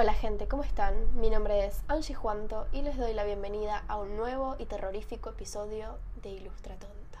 [0.00, 0.94] Hola gente, ¿cómo están?
[1.20, 5.30] Mi nombre es Angie Juanto y les doy la bienvenida a un nuevo y terrorífico
[5.30, 7.17] episodio de Ilustra Tonta.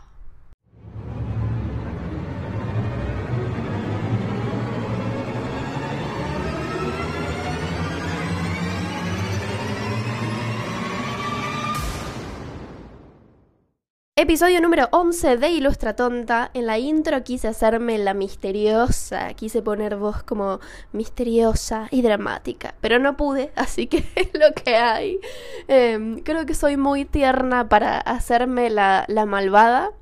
[14.20, 16.50] Episodio número 11 de Ilustra Tonta.
[16.52, 20.58] En la intro quise hacerme la misteriosa, quise poner voz como
[20.90, 25.20] misteriosa y dramática, pero no pude, así que es lo que hay.
[25.68, 29.92] Em, creo que soy muy tierna para hacerme la, malvada.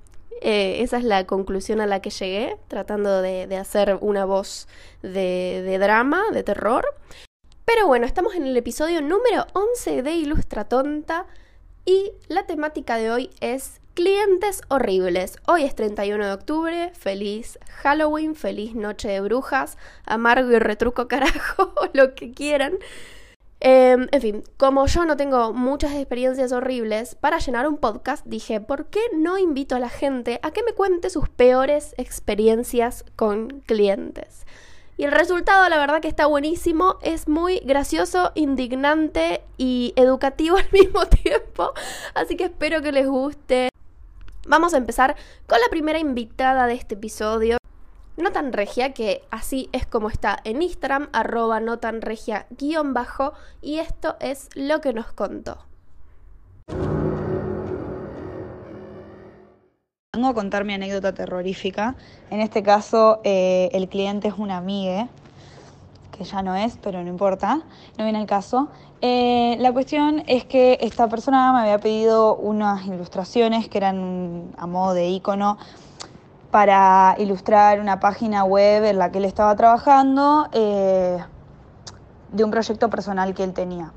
[0.41, 4.67] Eh, esa es la conclusión a la que llegué, tratando de, hacer una voz
[5.03, 6.87] de, de drama, de terror.
[7.67, 11.27] Pero bueno, estamos en el episodio número 11 de Ilustra Tonta.
[11.85, 15.39] Y la temática de hoy es clientes horribles.
[15.47, 21.73] Hoy es 31 de octubre, feliz Halloween, feliz Noche de Brujas, amargo y retruco carajo,
[21.95, 22.75] lo que quieran.
[23.59, 28.61] Em, en fin, como yo no tengo muchas experiencias horribles, para llenar un podcast dije,
[28.61, 33.63] ¿por qué no invito a la gente a que me cuente sus peores experiencias con
[33.65, 34.45] clientes?
[34.99, 40.71] Y el resultado, la verdad que está buenísimo, es muy gracioso, indignante y educativo al
[40.71, 41.73] mismo tiempo.
[42.13, 43.71] Así que espero que les guste.
[44.49, 45.17] Vamos a empezar
[45.49, 47.59] con la primera invitada de este episodio.
[48.17, 52.95] No tan regia, que así es como está en Instagram, arroba no tan regia guion
[52.95, 55.59] bajo, y esto es lo que nos contó.
[60.15, 61.97] Vengo a contar mi anécdota terrorífica.
[62.31, 65.09] En este caso, eh, el cliente es una amiga,
[66.17, 67.61] que ya no es, pero no importa,
[67.99, 68.69] no viene el caso.
[69.01, 74.67] Eh, la cuestión es que esta persona me había pedido unas ilustraciones que eran a
[74.67, 75.59] modo de icono
[76.51, 81.19] para ilustrar una página web en la que él estaba trabajando eh,
[82.33, 83.93] de un proyecto personal que él tenía.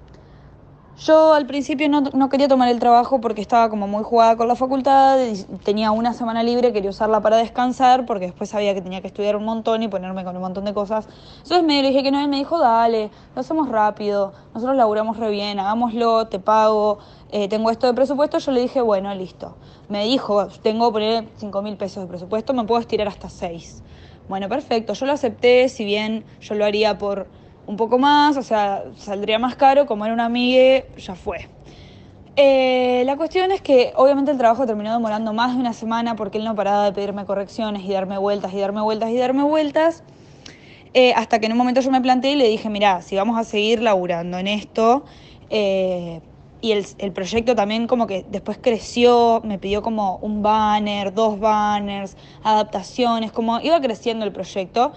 [1.05, 4.55] Yo al principio no, quería tomar el trabajo porque estaba como muy jugada con la
[4.55, 5.17] facultad,
[5.64, 9.37] tenía una semana libre, quería usarla para descansar porque después sabía que tenía que estudiar
[9.37, 11.08] un montón y ponerme con un montón de cosas.
[11.37, 15.30] Entonces me dije que no, él me dijo, dale, lo hacemos rápido, nosotros laburamos re
[15.30, 16.99] bien, hagámoslo, te pago,
[17.31, 18.37] eh, tengo esto de presupuesto.
[18.39, 19.55] Yo le dije, bueno, listo.
[19.87, 23.83] Me dijo, tengo poner 5 mil pesos de presupuesto, me puedo estirar hasta 6.
[24.27, 27.27] Bueno, perfecto, yo lo acepté, si bien yo lo haría por
[27.69, 31.47] un poco más, o sea, saldría más caro, como era una amiga, ya fue.
[32.35, 36.39] Eh, la cuestión es que obviamente el trabajo terminó demorando más de una semana porque
[36.39, 40.03] él no paraba de pedirme correcciones y darme vueltas y darme vueltas y darme vueltas.
[40.95, 43.37] Eh, hasta que en un momento yo me planteé y le dije, mira, si vamos
[43.37, 45.05] a seguir laburando en esto,
[45.51, 46.21] eh,
[46.61, 51.39] y el, el, proyecto también como que después creció, me pidió como un banner, dos
[51.39, 54.91] banners, adaptaciones, como iba creciendo el proyecto.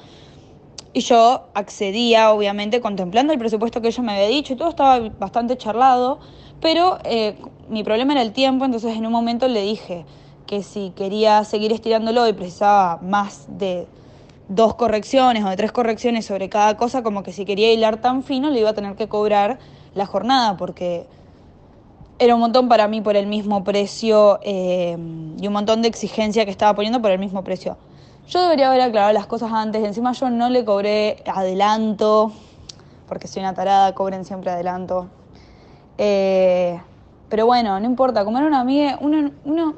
[0.94, 4.98] Y yo accedía, obviamente, contemplando el presupuesto que ella me había dicho y todo estaba
[5.18, 6.18] bastante charlado,
[6.60, 7.36] pero eh,
[7.70, 10.04] mi problema era el tiempo, entonces en un momento le dije
[10.46, 13.86] que si quería seguir estirándolo y precisaba más de
[14.48, 18.22] dos correcciones o de tres correcciones sobre cada cosa, como que si quería hilar tan
[18.22, 19.58] fino le iba a tener que cobrar
[19.94, 21.06] la jornada, porque
[22.18, 24.96] era un montón para mí por el mismo precio eh,
[25.40, 27.78] y un montón de exigencia que estaba poniendo por el mismo precio.
[28.28, 32.32] Yo debería haber aclarado las cosas antes, encima yo no le cobré adelanto,
[33.08, 35.08] porque soy una tarada, cobren siempre adelanto.
[35.98, 36.80] Eh,
[37.28, 39.74] pero bueno, no importa, como era una amiga, uno, uno,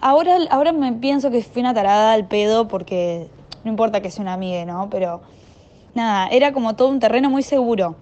[0.00, 3.28] ahora, ahora me pienso que fui una tarada al pedo porque
[3.64, 4.88] no importa que sea una amiga, ¿no?
[4.88, 5.20] Pero
[5.94, 7.96] nada, era como todo un terreno muy seguro.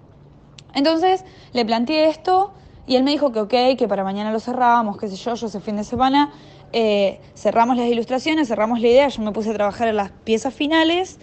[0.73, 2.51] Entonces le planteé esto
[2.85, 5.47] y él me dijo que ok, que para mañana lo cerrábamos, qué sé yo, yo
[5.47, 6.31] ese fin de semana
[6.73, 10.53] eh, cerramos las ilustraciones, cerramos la idea, yo me puse a trabajar en las piezas
[10.53, 11.19] finales.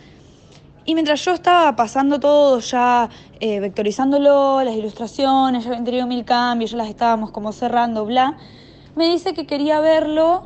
[0.84, 3.08] Y mientras yo estaba pasando todo, ya
[3.38, 8.36] eh, vectorizándolo, las ilustraciones, ya habían tenido mil cambios, ya las estábamos como cerrando, bla,
[8.96, 10.44] me dice que quería verlo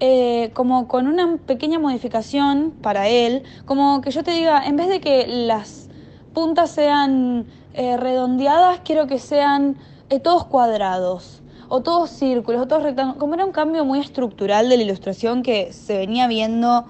[0.00, 4.88] eh, como con una pequeña modificación para él, como que yo te diga, en vez
[4.88, 5.88] de que las
[6.34, 9.76] puntas sean redondeadas, quiero que sean
[10.22, 11.39] todos cuadrados
[11.70, 15.44] o todos círculos, o todos rectángulos, como era un cambio muy estructural de la ilustración
[15.44, 16.84] que se venía viendo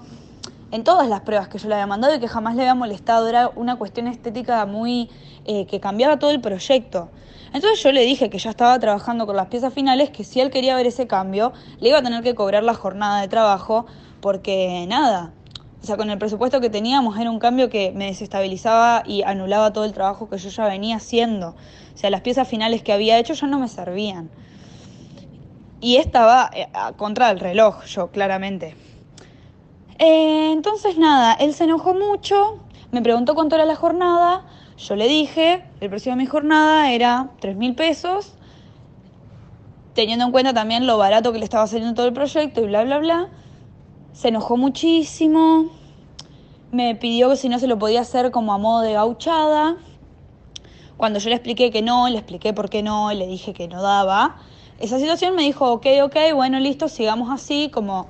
[0.71, 3.27] en todas las pruebas que yo le había mandado y que jamás le había molestado,
[3.27, 5.07] era una cuestión estética muy
[5.45, 7.09] eh, que cambiaba todo el proyecto.
[7.53, 10.49] Entonces yo le dije que ya estaba trabajando con las piezas finales, que si él
[10.49, 13.85] quería ver ese cambio, le iba a tener que cobrar la jornada de trabajo,
[14.19, 15.31] porque nada,
[15.83, 19.73] o sea, con el presupuesto que teníamos era un cambio que me desestabilizaba y anulaba
[19.73, 21.49] todo el trabajo que yo ya venía haciendo.
[21.93, 24.31] O sea, las piezas finales que había hecho ya no me servían.
[25.81, 28.75] Y estaba eh, contra el reloj, yo claramente.
[29.97, 32.59] Eh, entonces nada, él se enojó mucho,
[32.91, 34.45] me preguntó cuánto era la jornada,
[34.77, 38.33] Yo le dije, el precio de mi jornada era 3 mil pesos,
[39.93, 42.83] teniendo en cuenta también lo barato que le estaba saliendo todo el proyecto y bla,
[42.83, 43.29] bla, bla.
[44.13, 45.69] Se enojó muchísimo,
[46.71, 49.77] me pidió que si no se lo podía hacer como a modo de gauchada.
[50.97, 53.81] Cuando yo le expliqué que no, le expliqué por qué no, le dije que no
[53.81, 54.37] daba,
[54.81, 58.07] esa situación me dijo, ok, ok, bueno, listo, sigamos así, como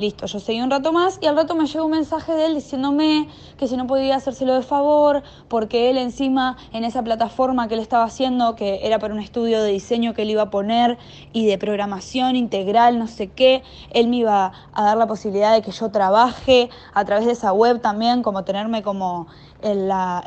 [0.00, 2.54] Listo, yo seguí un rato más y al rato me llegó un mensaje de él
[2.54, 3.28] diciéndome
[3.58, 7.80] que si no podía hacérselo de favor, porque él encima en esa plataforma que él
[7.80, 10.96] estaba haciendo, que era para un estudio de diseño que él iba a poner
[11.34, 15.60] y de programación integral, no sé qué, él me iba a dar la posibilidad de
[15.60, 19.26] que yo trabaje a través de esa web también, como tenerme como
[19.62, 20.24] en, la,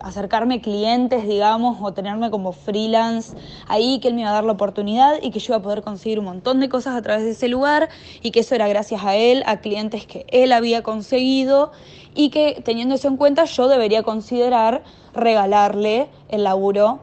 [0.00, 3.36] acercarme clientes, digamos, o tenerme como freelance
[3.68, 5.82] ahí, que él me iba a dar la oportunidad y que yo iba a poder
[5.82, 7.88] conseguir un montón de cosas a través de ese lugar
[8.22, 11.72] y que eso era gracias a él, a clientes que él había conseguido
[12.14, 14.82] y que teniendo eso en cuenta yo debería considerar
[15.12, 17.00] regalarle el laburo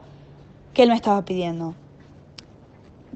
[0.74, 1.74] que él me estaba pidiendo.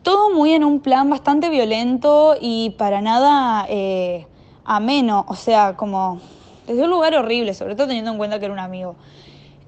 [0.03, 4.27] Todo muy en un plan bastante violento y para nada eh,
[4.65, 6.21] ameno, o sea, como
[6.67, 8.97] desde un lugar horrible, sobre todo teniendo en cuenta que era un amigo.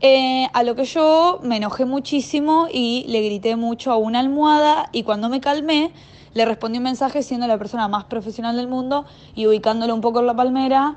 [0.00, 4.88] Eh, a lo que yo me enojé muchísimo y le grité mucho a una almohada
[4.92, 5.90] y cuando me calmé
[6.34, 10.20] le respondí un mensaje siendo la persona más profesional del mundo y ubicándole un poco
[10.20, 10.96] en la palmera.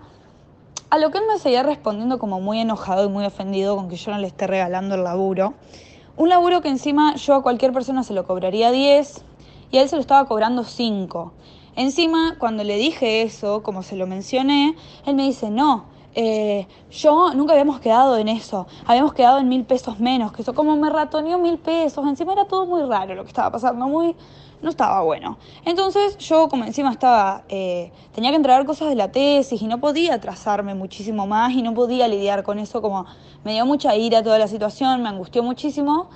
[0.91, 3.95] A lo que él me seguía respondiendo como muy enojado y muy ofendido con que
[3.95, 5.53] yo no le esté regalando el laburo.
[6.17, 9.23] Un laburo que encima yo a cualquier persona se lo cobraría 10
[9.71, 11.33] y él se lo estaba cobrando 5.
[11.75, 14.75] Encima, cuando le dije eso, como se lo mencioné,
[15.05, 19.63] él me dice, no, eh, yo nunca habíamos quedado en eso, habíamos quedado en mil
[19.63, 23.23] pesos menos, que eso como me ratoneó mil pesos, encima era todo muy raro lo
[23.23, 24.15] que estaba pasando, muy,
[24.61, 25.37] no estaba bueno.
[25.65, 29.79] Entonces yo como encima estaba, eh, tenía que entregar cosas de la tesis y no
[29.79, 33.05] podía atrasarme muchísimo más y no podía lidiar con eso, como
[33.43, 36.09] me dio mucha ira toda la situación, me angustió muchísimo,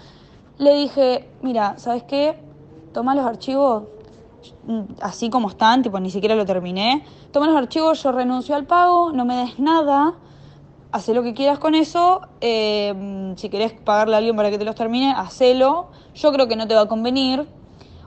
[0.57, 2.37] le dije, mira, ¿sabes qué?
[2.93, 3.83] Toma los archivos,
[5.01, 7.05] así como están, tipo ni siquiera lo terminé.
[7.31, 10.15] Toma los archivos, yo renuncio al pago, no me des nada,
[10.91, 12.21] haz lo que quieras con eso.
[12.41, 15.87] Eh, si querés pagarle a alguien para que te los termine, hacelo.
[16.15, 17.47] Yo creo que no te va a convenir.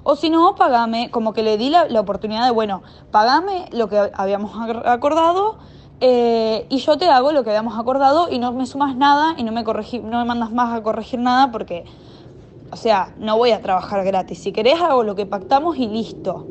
[0.02, 4.11] O si no, pagame, como que le di la, oportunidad de, bueno, pagame lo que
[4.14, 4.52] habíamos
[4.87, 5.58] acordado
[6.00, 9.43] eh, y yo te hago lo que habíamos acordado y no me sumas nada y
[9.43, 11.85] no me, corregí, no me mandas más a corregir nada porque
[12.70, 14.38] o sea, no voy a trabajar gratis.
[14.38, 16.47] Si querés hago lo que pactamos y listo.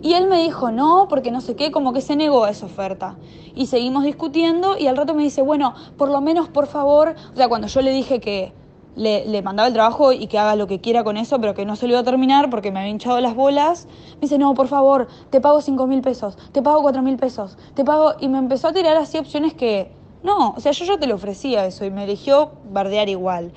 [0.00, 2.66] Y él me dijo, no, porque no sé qué, como que se negó a esa
[2.66, 3.16] oferta.
[3.54, 7.36] Y seguimos discutiendo y al rato me dice, bueno, por lo menos, por favor, o
[7.36, 8.52] sea, cuando yo le dije que
[8.94, 11.76] le, mandaba el trabajo y que haga lo que quiera con eso, pero que no
[11.76, 14.68] se lo iba a terminar porque me había hinchado las bolas, me dice, no, por
[14.68, 18.14] favor, te pago cinco mil pesos, te pago cuatro mil pesos, te pago...
[18.20, 19.90] Y me empezó a tirar así opciones que,
[20.22, 23.52] no, o sea, yo ya te lo ofrecía eso y me eligió bardear igual.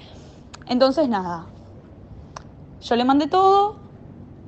[0.68, 1.48] Entonces, nada,
[2.82, 3.76] yo le mandé todo,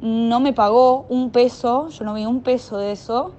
[0.01, 3.31] no me pagó un peso, yo no vi un peso de eso,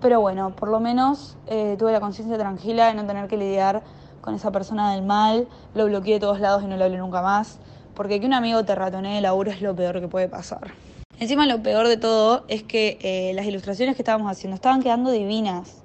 [0.00, 3.82] pero bueno, por lo menos eh, tuve la conciencia tranquila de no tener que lidiar
[4.20, 7.22] con esa persona del mal, lo bloqueé de todos lados y no le hablé nunca
[7.22, 7.58] más,
[7.94, 10.72] porque que un amigo te ratonee el laburo es lo peor que puede pasar.
[11.18, 15.10] Encima lo peor de todo es que eh, las ilustraciones que estábamos haciendo estaban quedando
[15.10, 15.82] divinas,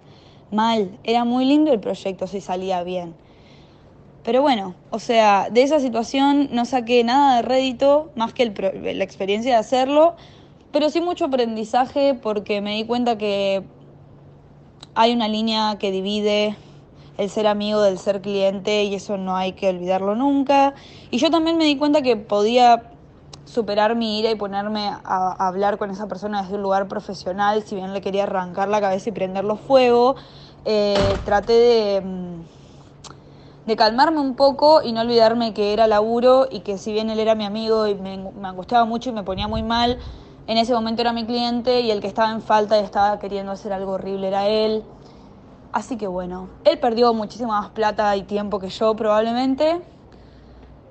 [0.52, 3.14] mal, era muy lindo el proyecto si salía bien.
[4.24, 9.04] Pero bueno, o sea, de esa situación no saqué nada de rédito, más que la
[9.04, 10.16] experiencia de hacerlo,
[10.72, 13.64] pero sí mucho aprendizaje porque me di cuenta que
[14.94, 16.56] hay una línea que divide
[17.18, 20.76] el ser amigo del ser cliente y eso no hay que olvidarlo nunca.
[21.10, 22.92] Y yo también me di cuenta que podía
[23.46, 27.76] superar mi ira y ponerme a, hablar con esa persona desde un lugar profesional, si
[27.76, 30.16] bien le quería arrancar la cabeza y prenderlo fuego.
[30.64, 32.61] Eh, traté de mm,
[33.72, 37.22] de calmarme un poco y no olvidarme que era laburo y que si bien él
[37.22, 39.98] era mi amigo y me, me, angustiaba mucho y me ponía muy mal,
[40.48, 43.54] en ese momento era mi cliente y el que estaba en falta y estaba queriendo
[43.54, 44.84] hacer algo horrible era él.
[45.72, 49.82] Así que bueno, él perdió muchísima más plata y tiempo que yo probablemente.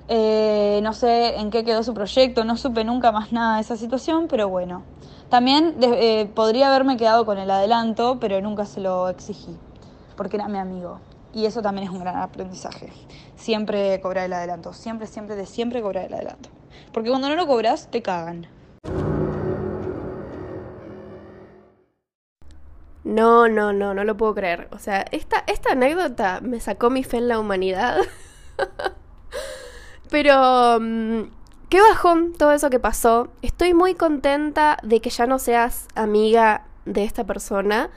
[0.08, 3.76] Eh, no sé en qué quedó su proyecto, no supe nunca más nada de esa
[3.76, 4.84] situación, pero bueno.
[5.28, 9.54] También eh, podría haberme quedado con el adelanto, pero nunca se lo exigí,
[10.16, 10.98] porque era mi amigo.
[11.32, 12.92] Y eso también es un gran aprendizaje.
[13.36, 14.72] Siempre cobrar el adelanto.
[14.72, 16.48] Siempre, siempre, de siempre cobrar el adelanto.
[16.92, 18.48] Porque cuando no lo cobras, te cagan.
[23.04, 24.68] No, no, no, no lo puedo creer.
[24.72, 27.98] O sea, esta, esta anécdota me sacó mi fe en la humanidad.
[30.10, 30.78] Pero...
[30.80, 31.30] Mm,
[31.68, 33.28] qué bajón todo eso que pasó.
[33.42, 37.90] Estoy muy contenta de que ya no seas amiga de esta persona.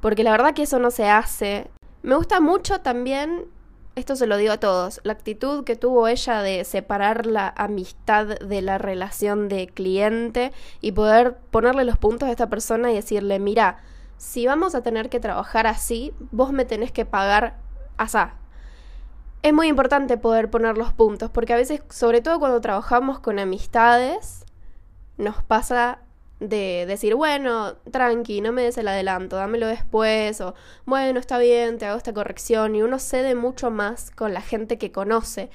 [0.00, 1.68] Porque la verdad que eso no se hace.
[2.06, 3.48] Me gusta mucho también
[3.96, 8.26] esto se lo digo a todos, la actitud que tuvo ella de separar la amistad
[8.26, 13.40] de la relación de cliente y poder ponerle los puntos a esta persona y decirle,
[13.40, 13.78] mira,
[14.18, 17.56] si vamos a tener que trabajar así, vos me tenés que pagar
[17.96, 18.34] asá.
[19.42, 23.40] Es muy importante poder poner los puntos, porque a veces, sobre todo cuando trabajamos con
[23.40, 24.44] amistades,
[25.18, 25.98] nos pasa
[26.40, 31.78] de decir, bueno, tranqui, no me des el adelanto, dámelo después, o bueno, está bien,
[31.78, 35.50] te hago esta corrección, y uno cede mucho más con la gente que conoce.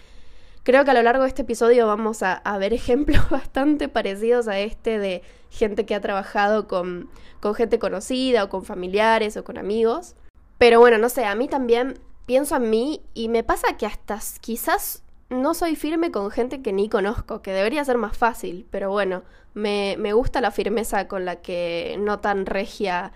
[0.63, 4.59] Creo que a lo largo de este episodio vamos a, ver ejemplos bastante parecidos a
[4.59, 7.09] este de gente que ha trabajado con,
[7.39, 10.15] con gente conocida o con familiares o con amigos.
[10.57, 14.19] Pero bueno, no sé, a mí también pienso en mí y me pasa que hasta
[14.39, 18.91] quizás no soy firme con gente que ni conozco, que debería ser más fácil, pero
[18.91, 19.23] bueno,
[19.53, 23.13] me, me gusta la firmeza con la que no tan regia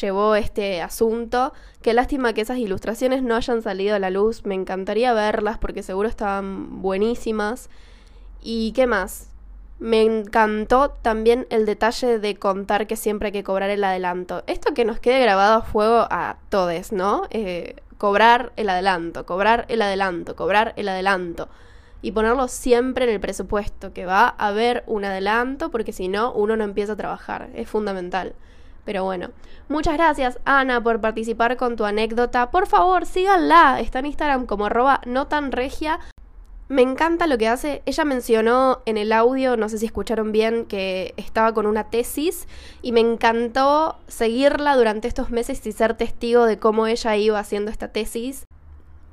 [0.00, 1.52] llevó este asunto.
[1.82, 4.44] Qué lástima que esas ilustraciones no hayan salido a la luz.
[4.44, 7.68] Me encantaría verlas porque seguro estaban buenísimas.
[8.42, 9.30] ¿Y qué más?
[9.78, 14.42] Me encantó también el detalle de contar que siempre hay que cobrar el adelanto.
[14.46, 17.24] Esto que nos quede grabado a fuego a todos, ¿no?
[17.30, 21.48] Eh, cobrar el adelanto, cobrar el adelanto, cobrar el adelanto.
[22.02, 26.32] Y ponerlo siempre en el presupuesto, que va a haber un adelanto porque si no,
[26.32, 27.48] uno no empieza a trabajar.
[27.54, 28.34] Es fundamental.
[28.84, 29.30] Pero bueno,
[29.68, 32.50] muchas gracias Ana por participar con tu anécdota.
[32.52, 33.80] Por favor, síganla.
[33.80, 35.98] Está en Instagram como arroba no tan regia.
[36.68, 37.82] Me encanta lo que hace.
[37.86, 42.48] Ella mencionó en el audio, no sé si escucharon bien, que estaba con una tesis
[42.82, 47.70] y me encantó seguirla durante estos meses y ser testigo de cómo ella iba haciendo
[47.70, 48.46] esta tesis.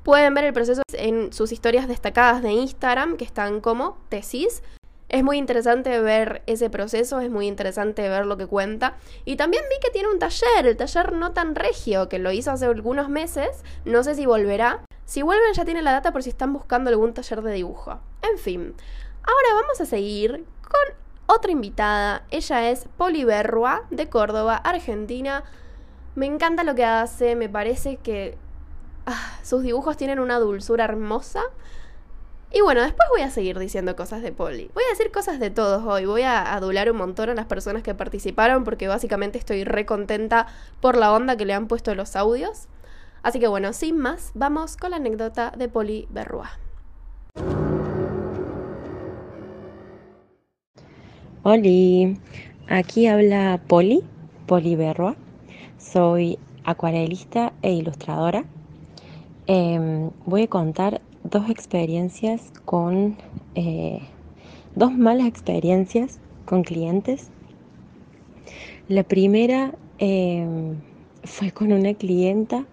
[0.04, 4.64] Pueden ver el proceso en sus historias destacadas de Instagram, que están como tesis.
[5.14, 8.96] Es muy interesante ver ese proceso, es muy interesante ver lo que cuenta.
[9.26, 12.50] Y también vi que tiene un taller, el taller no tan regio, que lo hizo
[12.50, 13.64] hace algunos meses.
[13.86, 14.84] No sé si volverá.
[15.06, 18.00] Si vuelven ya tiene la data por si están buscando algún taller de dibujo.
[18.24, 18.74] En fin,
[19.22, 22.26] ahora vamos a seguir con otra invitada.
[22.32, 25.44] Ella es Poli Berrua, de Córdoba, Argentina.
[26.16, 28.36] Me encanta lo que hace, me parece que
[29.06, 31.44] ah, sus dibujos tienen una dulzura hermosa.
[32.56, 34.70] Y bueno, después voy a seguir diciendo cosas de Poli.
[34.76, 36.06] Voy a decir cosas de todos hoy.
[36.06, 40.46] Voy a adular un montón a las personas que participaron porque básicamente estoy re contenta
[40.80, 42.68] por la onda que le han puesto los audios.
[43.24, 46.52] Así que bueno, sin más, vamos con la anécdota de Poli Berrua.
[51.42, 52.16] Hola,
[52.70, 54.04] aquí habla Poli,
[54.46, 55.16] Poli Berrua.
[55.80, 58.46] Soy acuarelista e ilustradora.
[59.48, 63.18] Em, voy a contar dos experiencias con,
[63.56, 64.00] eh,
[64.76, 67.30] dos malas experiencias con clientes.
[68.88, 70.76] La primera em,
[71.24, 72.66] fue con una clienta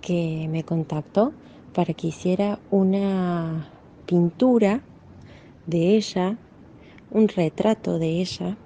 [0.00, 1.32] que me contactó
[1.74, 3.68] para que hiciera una
[4.06, 4.80] pintura
[5.66, 6.38] de ella,
[7.10, 8.56] un retrato de ella,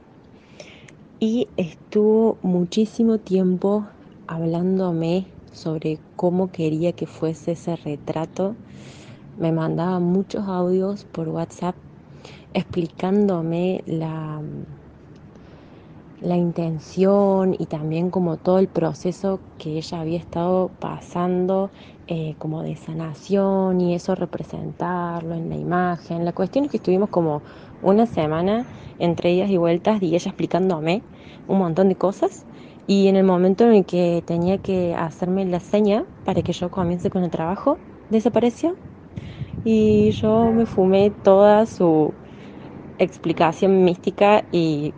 [1.18, 3.86] y estuvo muchísimo tiempo
[4.26, 8.54] hablándome sobre cómo quería que fuese ese retrato
[9.36, 11.76] me mandaba muchos audios por WhatsApp
[12.54, 14.40] explicándome la,
[16.20, 21.70] la intención y también como todo el proceso que ella había estado pasando
[22.06, 26.24] eh, como de sanación y eso representarlo en la imagen.
[26.24, 27.42] La cuestión es que estuvimos como
[27.80, 28.66] una semana
[28.98, 31.02] entre idas y vueltas y ella explicándome
[31.46, 32.46] un montón de cosas
[32.86, 36.70] y en el momento en el que tenía que hacerme la seña para que yo
[36.70, 38.78] comience con el trabajo, desapareció
[39.62, 42.14] y yo me fumé toda su
[42.98, 44.94] explicación mística y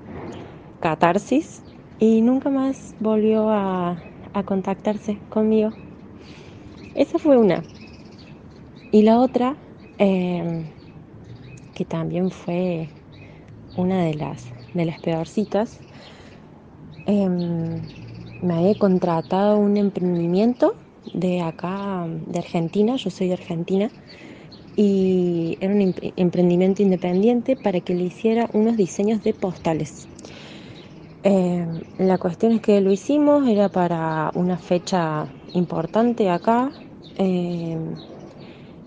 [0.81, 1.63] catarsis
[1.99, 4.03] y nunca más volvió a,
[4.45, 5.73] contactarse conmigo.
[6.95, 7.65] Esa fue una.
[8.93, 9.57] Y la otra,
[9.97, 10.67] em,
[11.75, 12.91] que también fue
[13.77, 15.81] una de las, de las peorcitas,
[17.07, 17.81] em,
[18.43, 20.77] me había contratado un emprendimiento
[21.15, 23.91] de acá, de Argentina, yo soy de Argentina,
[24.77, 30.07] y era un emprendimiento independiente para que le hiciera unos diseños de postales.
[31.25, 31.67] Eh,
[31.99, 36.71] la cuestión es que lo hicimos, era para una fecha importante acá.
[37.17, 37.79] Eh,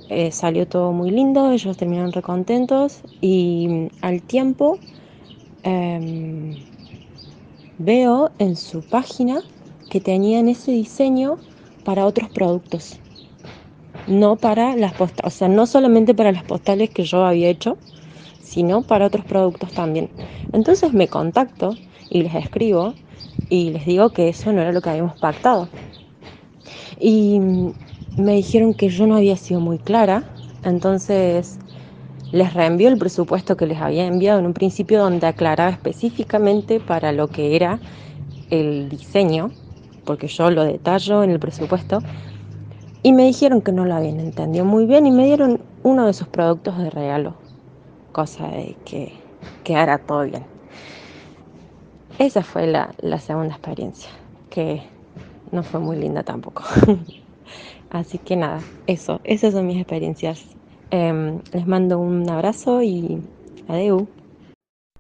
[0.10, 4.80] eh, salió todo muy lindo, ellos terminaron recontentos y al tiempo
[5.64, 6.56] em,
[7.78, 9.42] veo en su página
[9.90, 11.38] que tenían ese diseño
[11.84, 13.00] para otros productos
[14.10, 17.78] no para las postales, o sea, no solamente para las postales que yo había hecho,
[18.42, 20.10] sino para otros productos también.
[20.52, 21.76] Entonces me contacto
[22.10, 22.96] y les escribo
[23.50, 25.70] y les digo que eso no era lo que habíamos pactado.
[27.00, 27.40] Y
[28.18, 30.24] me dijeron que yo no había sido muy clara,
[30.64, 31.60] entonces
[32.32, 37.12] les reenvió el presupuesto que les había enviado en un principio donde aclaraba específicamente para
[37.12, 37.80] lo que era
[38.50, 39.52] el diseño,
[40.06, 42.02] porque yo lo detallo en el presupuesto,
[43.04, 46.14] y me dijeron que no lo habían entendido muy bien y me dieron uno de
[46.14, 47.36] sus productos de regalo,
[48.12, 49.14] cosa de que
[49.64, 50.44] quedara todo bien.
[52.18, 54.10] Esa fue la, la segunda experiencia,
[54.50, 54.84] que
[55.52, 56.64] no fue muy linda tampoco.
[57.90, 60.46] Así que nada, eso, esas son mis experiencias.
[60.92, 63.22] Em, les mando un abrazo y
[63.68, 64.08] adeu.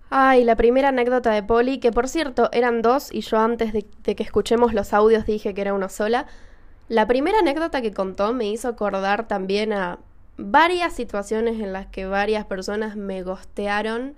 [0.09, 3.85] Ay, la primera anécdota de Poli, que por cierto eran dos y yo antes de,
[4.03, 6.25] de, que escuchemos los audios dije que era una sola.
[6.89, 9.99] La primera anécdota que contó me hizo acordar también a
[10.37, 14.15] varias situaciones en las que varias personas me gostearon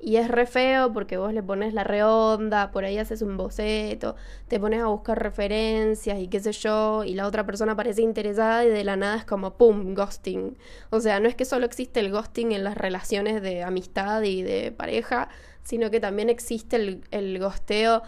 [0.00, 4.16] y es re feo porque vos le pones la reonda, por ahí haces un boceto,
[4.48, 8.64] te pones a buscar referencias y qué sé yo, y la otra persona parece interesada
[8.64, 9.94] y de la nada es como ¡pum!
[9.94, 10.56] ghosting.
[10.88, 14.42] O sea, no es que solo existe el ghosting en las relaciones de amistad y
[14.42, 15.28] de pareja,
[15.62, 18.02] sino que también existe el, el ghosteo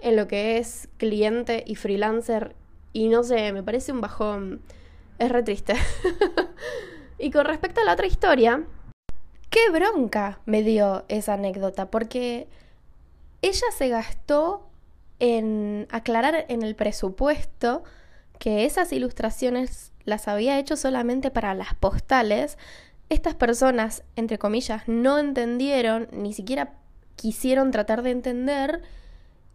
[0.00, 2.56] en lo que es cliente y freelancer.
[2.92, 4.62] Y no sé, me parece un bajón.
[5.18, 5.74] Es re triste.
[7.18, 8.64] y con respecto a la otra historia,
[9.50, 12.48] qué bronca me dio esa anécdota, porque
[13.42, 14.68] ella se gastó
[15.18, 17.84] en aclarar en el presupuesto
[18.38, 22.58] que esas ilustraciones las había hecho solamente para las postales.
[23.08, 26.74] Estas personas, entre comillas, no entendieron, ni siquiera
[27.14, 28.82] quisieron tratar de entender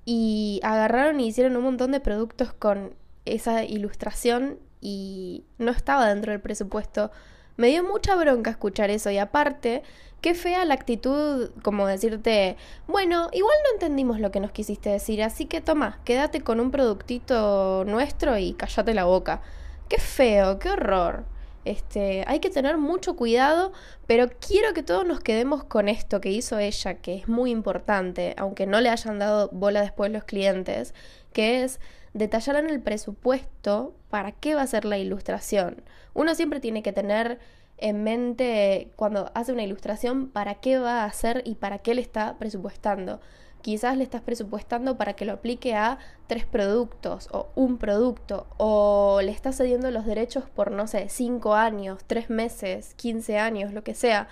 [0.06, 2.94] y agarraron y hicieron un montón de productos con
[3.36, 7.12] esa ilustración y no estaba dentro del presupuesto
[7.58, 9.84] me dio mucha bronca escuchar eso y aparte,
[10.22, 12.56] qué fea la actitud como decirte,
[12.88, 16.72] bueno, igual no entendimos lo que nos quisiste decir, así que toma, quédate con un
[16.72, 19.42] productito nuestro y cállate la boca.
[19.90, 21.26] Qué feo, qué horror.
[21.66, 23.74] Este, hay que tener mucho cuidado,
[24.06, 28.36] pero quiero que todos nos quedemos con esto que hizo ella, que es muy importante,
[28.38, 30.94] aunque no le hayan dado bola después los clientes,
[31.34, 31.82] que es
[32.18, 35.84] detallar en el presupuesto para qué va a ser la ilustración.
[36.14, 37.40] Uno siempre tiene que tener
[37.78, 42.02] en mente cuando hace una ilustración para qué va a hacer y para qué le
[42.02, 43.22] está presupuestando.
[43.62, 49.20] Quizás le estás presupuestando para que lo aplique a tres productos o un producto o
[49.22, 53.84] le estás cediendo los derechos por, no sé, cinco años, tres meses, quince años, lo
[53.84, 54.28] que sea.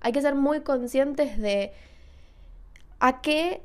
[0.00, 1.72] Hay que ser muy conscientes de
[2.98, 3.62] a qué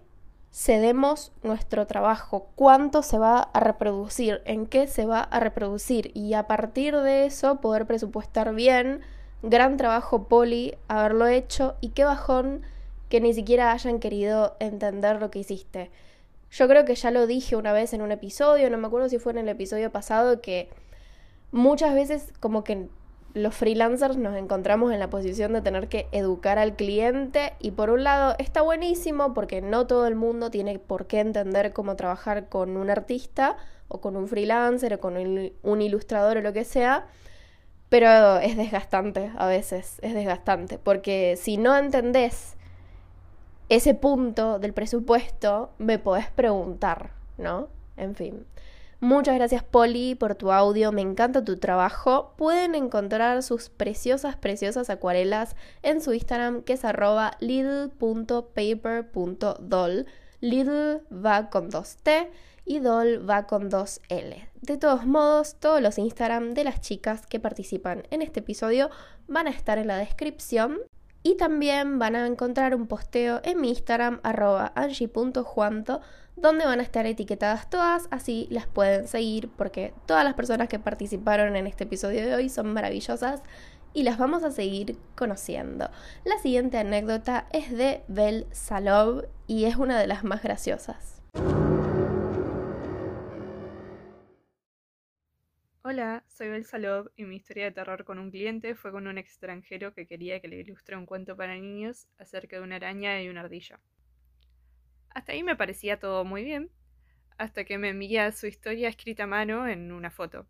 [0.55, 6.33] cedemos nuestro trabajo, cuánto se va a reproducir, en qué se va a reproducir y
[6.33, 9.01] a partir de eso poder presupuestar bien.
[9.43, 12.61] Gran trabajo, Poli, haberlo hecho y qué bajón
[13.09, 15.91] que ni siquiera hayan querido entender lo que hiciste.
[16.51, 19.19] Yo creo que ya lo dije una vez en un episodio, no me acuerdo si
[19.19, 20.69] fue en el episodio pasado, que
[21.51, 22.87] muchas veces como que
[23.35, 27.89] los freelancers nos encontramos en la posición de tener que educar al cliente y por
[27.89, 32.47] un lado está buenísimo porque no todo el mundo tiene por qué entender cómo trabajar
[32.47, 33.57] con un artista
[33.89, 37.07] o con un freelancer o con un ilustrador o lo que sea,
[37.89, 42.55] pero es desgastante a veces, es desgastante porque si no entendés
[43.67, 47.67] ese punto del presupuesto, me podés preguntar, ¿no?
[47.97, 48.45] En fin.
[49.01, 52.33] Muchas gracias Poli por tu audio, me encanta tu trabajo.
[52.37, 60.05] Pueden encontrar sus preciosas, preciosas acuarelas en su Instagram que es arroba little.paper.doll.
[60.39, 62.31] Little va con dos T
[62.63, 64.49] y doll va con dos L.
[64.61, 68.89] De todos modos, todos los Instagram de las chicas que participan en este episodio
[69.27, 70.79] van a estar en la descripción.
[71.21, 76.01] Y también van a encontrar un posteo en mi Instagram arroba angie.juanto
[76.35, 80.79] donde van a estar etiquetadas todas, así las pueden seguir porque todas las personas que
[80.79, 83.41] participaron en este episodio de hoy son maravillosas
[83.93, 85.89] y las vamos a seguir conociendo.
[86.25, 91.21] La siguiente anécdota es de Bel Salov y es una de las más graciosas.
[95.83, 99.17] Hola, soy Bel Salov y mi historia de terror con un cliente fue con un
[99.17, 103.29] extranjero que quería que le ilustre un cuento para niños acerca de una araña y
[103.29, 103.79] una ardilla.
[105.15, 106.69] Hasta ahí me parecía todo muy bien,
[107.37, 110.45] hasta que me envía su historia escrita a mano en una foto.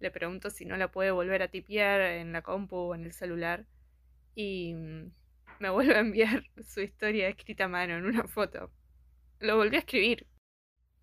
[0.00, 3.12] Le pregunto si no la puede volver a tipear en la compu o en el
[3.12, 3.66] celular
[4.34, 5.12] y mm,
[5.60, 8.72] me vuelve a enviar su historia escrita a mano en una foto.
[9.38, 10.26] Lo volví a escribir,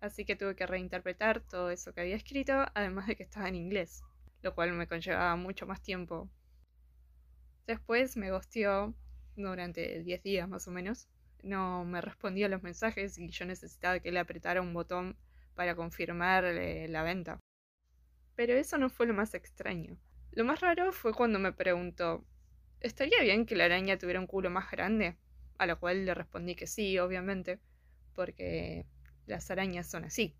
[0.00, 3.54] así que tuve que reinterpretar todo eso que había escrito, además de que estaba en
[3.54, 4.02] inglés,
[4.42, 6.28] lo cual me conllevaba mucho más tiempo.
[7.66, 8.94] Después me gosteó
[9.34, 11.08] durante 10 días más o menos
[11.42, 15.16] no me respondía los mensajes y yo necesitaba que le apretara un botón
[15.54, 17.38] para confirmar la venta.
[18.34, 19.96] Pero eso no fue lo más extraño.
[20.32, 22.24] Lo más raro fue cuando me preguntó,
[22.80, 25.16] ¿estaría bien que la araña tuviera un culo más grande?
[25.58, 27.60] A lo cual le respondí que sí, obviamente,
[28.14, 28.86] porque
[29.26, 30.34] las arañas son así.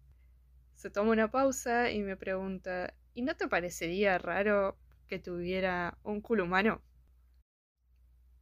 [0.74, 6.20] Se toma una pausa y me pregunta, ¿y no te parecería raro que tuviera un
[6.20, 6.82] culo humano?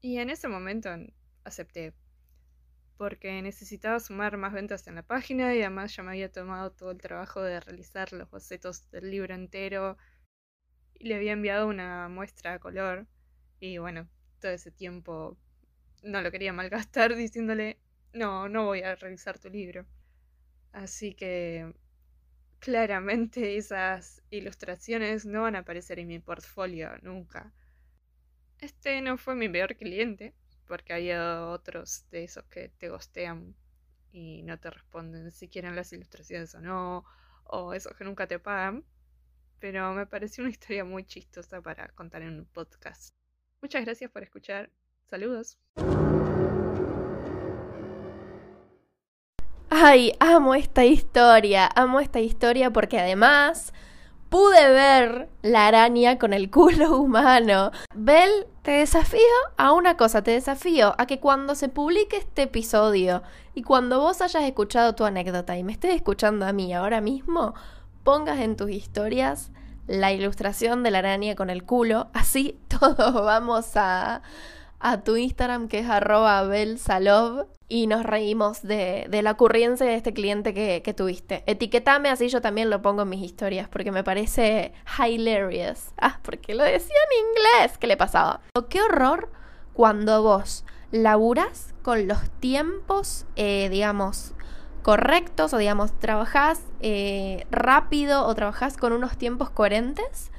[0.01, 0.89] Y en ese momento
[1.45, 1.93] acepté,
[3.01, 6.91] porque necesitaba sumar más ventas en la página y además ya me había tomado todo
[6.91, 9.97] el trabajo de realizar los bocetos del libro entero
[10.93, 13.07] y le había enviado una muestra a color
[13.59, 14.07] y bueno,
[14.39, 15.39] todo ese tiempo
[16.03, 17.79] no lo quería malgastar diciéndole,
[18.13, 19.87] no, no voy a revisar tu libro.
[20.73, 21.73] Así que
[22.59, 27.51] claramente esas ilustraciones no van a aparecer en mi portfolio nunca.
[28.59, 30.35] Este no fue mi peor cliente,
[30.71, 33.57] porque hay otros de esos que te gostean
[34.13, 37.05] y no te responden si quieren las ilustraciones o no,
[37.43, 38.85] o esos que nunca te pagan.
[39.59, 43.13] Pero me pareció una historia muy chistosa para contar en un podcast.
[43.61, 44.71] Muchas gracias por escuchar.
[45.09, 45.59] Saludos.
[49.71, 53.75] Ay, amo esta historia, amo esta historia porque además
[54.31, 57.73] pude ver la araña con el culo humano.
[57.95, 59.21] Bel, te desafío
[59.59, 63.23] a una cosa, te desafío a que cuando se publique este episodio
[63.55, 67.55] y cuando vos hayas escuchado tu anécdota y me estés escuchando a mí ahora mismo,
[68.05, 69.51] pongas en tus historias
[69.87, 74.23] la ilustración de la araña con el culo, así todos vamos a,
[74.81, 76.49] a tu Instagram que es arroba
[77.69, 81.45] y nos reímos de, la ocurrencia de este cliente que, que, tuviste.
[81.47, 85.91] Etiquetame así yo también lo pongo en mis historias porque me parece hilarious.
[85.99, 87.79] Ah, porque lo decía en inglés.
[87.79, 88.41] ¿Qué le pasaba?
[88.69, 89.31] Qué horror
[89.73, 94.33] cuando vos laburas con los tiempos, eh, digamos,
[94.83, 100.31] correctos o digamos, trabajás eh, rápido o trabajás con unos tiempos coherentes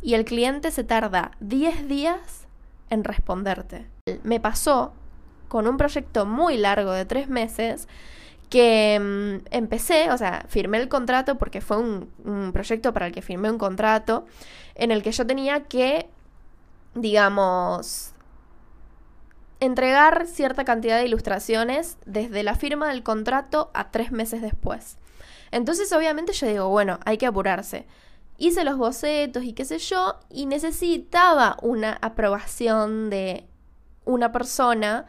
[0.00, 2.39] y el cliente se tarda 10 días
[2.90, 3.86] en responderte.
[4.22, 4.92] Me pasó
[5.48, 7.88] con un proyecto muy largo de tres meses
[8.50, 13.22] que mm, empecé, o sea, firmé el contrato porque fue un, proyecto para el que
[13.22, 14.26] firmé un contrato
[14.74, 16.08] en el que yo tenía que,
[16.94, 18.12] digamos,
[19.60, 24.98] entregar cierta cantidad de ilustraciones desde la firma del contrato a tres meses después.
[25.52, 27.86] Entonces, obviamente, yo digo, bueno, hay que apurarse.
[28.40, 33.46] Hice los bocetos y qué sé yo, y necesitaba una aprobación de
[34.06, 35.04] una persona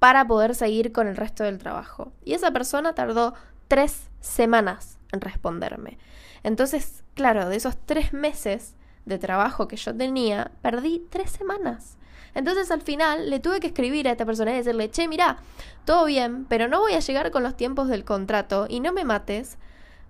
[0.00, 2.12] para poder seguir con el resto del trabajo.
[2.24, 3.34] Y esa persona tardó
[3.68, 5.96] tres semanas en responderme.
[6.42, 11.98] Entonces, claro, de esos tres meses de trabajo que yo tenía, perdí tres semanas.
[12.34, 15.38] Entonces al final le tuve que escribir a esta persona y decirle, che, mira,
[15.84, 19.04] todo bien, pero no voy a llegar con los tiempos del contrato y no me
[19.04, 19.56] mates,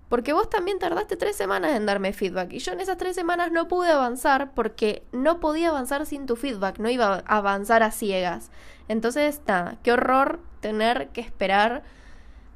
[0.09, 3.51] porque vos también tardaste tres semanas en darme feedback y yo en esas tres semanas
[3.51, 7.91] no pude avanzar porque no podía avanzar sin tu feedback, no iba a avanzar a
[7.91, 8.51] ciegas.
[8.87, 11.83] Entonces, nada, qué horror tener que esperar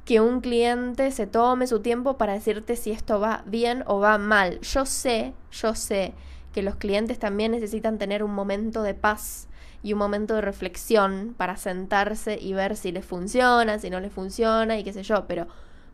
[0.04, 4.18] que un cliente se tome su tiempo para decirte si esto va bien o va
[4.18, 4.60] mal.
[4.60, 6.14] Yo sé, yo sé
[6.52, 9.48] que los clientes también necesitan tener un momento de paz
[9.82, 14.12] y un momento de reflexión para sentarse y ver si les funciona, si no les
[14.12, 15.46] funciona y qué sé yo, pero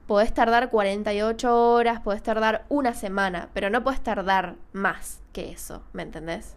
[0.07, 5.83] podés tardar 48 horas, podés tardar una semana, pero no podés tardar más que eso,
[5.92, 6.57] ¿me entendés?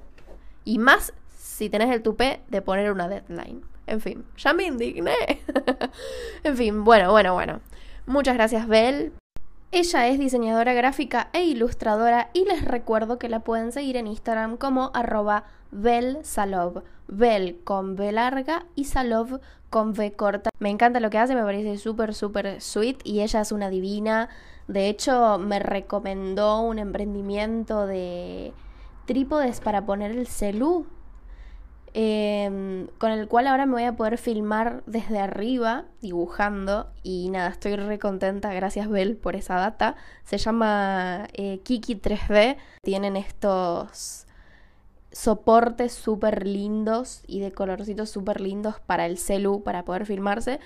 [0.66, 3.64] Y más si tenés el tupé de poner una deadline.
[3.88, 5.42] En fin, ya me indigné.
[6.44, 7.60] en fin, bueno, bueno, bueno.
[8.06, 9.14] Muchas gracias, Bel.
[9.72, 14.58] Ella es diseñadora gráfica e ilustradora y les recuerdo que la pueden seguir en Instagram
[14.58, 16.84] como arroba belsalov.
[17.10, 20.50] Bel con B larga y Salov con V corta.
[20.60, 24.30] Me encanta lo que hace, me parece súper, súper sweet y ella es una divina.
[24.68, 28.54] De hecho, me recomendó un emprendimiento de
[29.06, 30.86] trípodes para poner el celú.
[31.94, 37.50] Em, con el cual ahora me voy a poder filmar desde arriba dibujando y nada,
[37.50, 39.96] estoy re contenta, gracias Bel por esa data.
[40.24, 44.28] Se llama eh, Kiki 3D, tienen estos
[45.20, 50.62] soportes súper lindos y de colorcitos súper lindos para el celu, para poder filmarse.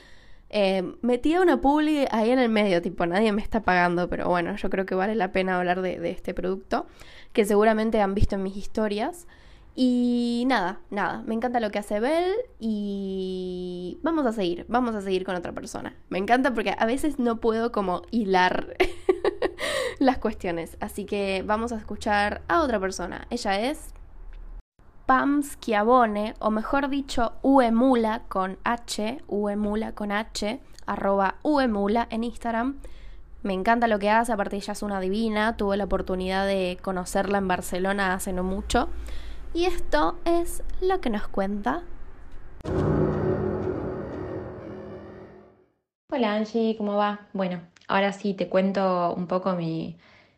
[0.50, 4.56] Eh, metía una publi ahí en el medio, tipo, nadie me está pagando, pero bueno,
[4.56, 6.86] yo creo que vale la pena hablar de, este producto,
[7.34, 9.26] que seguramente han visto en mis historias.
[9.76, 15.02] Y nada, nada, me encanta lo que hace Bell y vamos a seguir, vamos a
[15.02, 15.96] seguir con otra persona.
[16.10, 18.78] Me encanta porque a veces no puedo como hilar
[20.00, 23.26] las cuestiones, así que vamos a escuchar a otra persona.
[23.32, 23.96] Ella es
[25.16, 32.80] Pam Schiavone, o mejor dicho, Uemula con H, Uemula con H, arroba Uemula en Instagram.
[33.44, 37.38] Me encanta lo que hace, aparte ella es una divina, tuve la oportunidad de conocerla
[37.38, 38.90] en Barcelona hace no mucho.
[39.54, 41.84] Y esto es lo que nos cuenta.
[46.12, 47.28] Hola Angie, ¿cómo va?
[47.34, 49.96] Bueno, ahora sí te cuento un poco mi,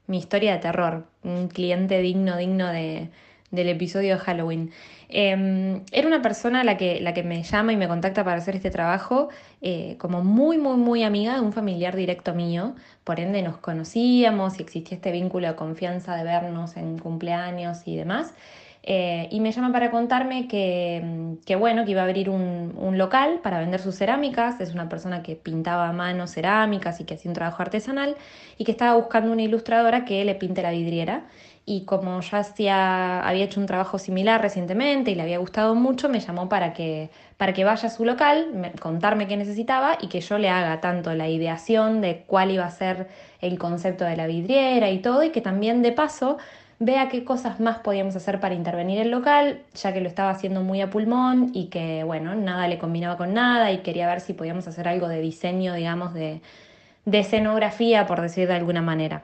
[0.07, 1.05] mi historia de terror.
[1.23, 3.09] Un cliente digno, digno de,
[3.55, 4.71] del episodio de Halloween.
[5.09, 8.55] Em, era una persona la que, la que me llama y me contacta para hacer
[8.55, 9.29] este trabajo
[9.61, 12.75] eh, como muy, muy, muy amiga de un familiar directo mío.
[13.03, 17.95] Por ende nos conocíamos y existía este vínculo de confianza de vernos en cumpleaños y
[17.95, 18.33] demás.
[18.87, 22.99] Eh, y me llama para contarme que, que, bueno, que iba a abrir un, un,
[22.99, 24.61] local para vender sus cerámicas.
[24.61, 28.15] Es una persona que pintaba a mano cerámicas y que hacía un trabajo artesanal
[28.59, 31.23] y que estaba buscando una ilustradora que le pinte la vidriera
[31.65, 36.09] y como ya hacía, había hecho un trabajo similar recientemente y le había gustado mucho,
[36.09, 40.21] me llamó para que, para que vaya a su local, contarme qué necesitaba y que
[40.21, 43.07] yo le haga tanto la ideación de cuál iba a ser
[43.41, 46.37] el concepto de la vidriera y todo, y que también de paso
[46.79, 50.61] vea qué cosas más podíamos hacer para intervenir el local, ya que lo estaba haciendo
[50.61, 54.33] muy a pulmón y que, bueno, nada le combinaba con nada y quería ver si
[54.33, 56.41] podíamos hacer algo de diseño, digamos, de,
[57.05, 59.23] de escenografía, por decir de alguna manera.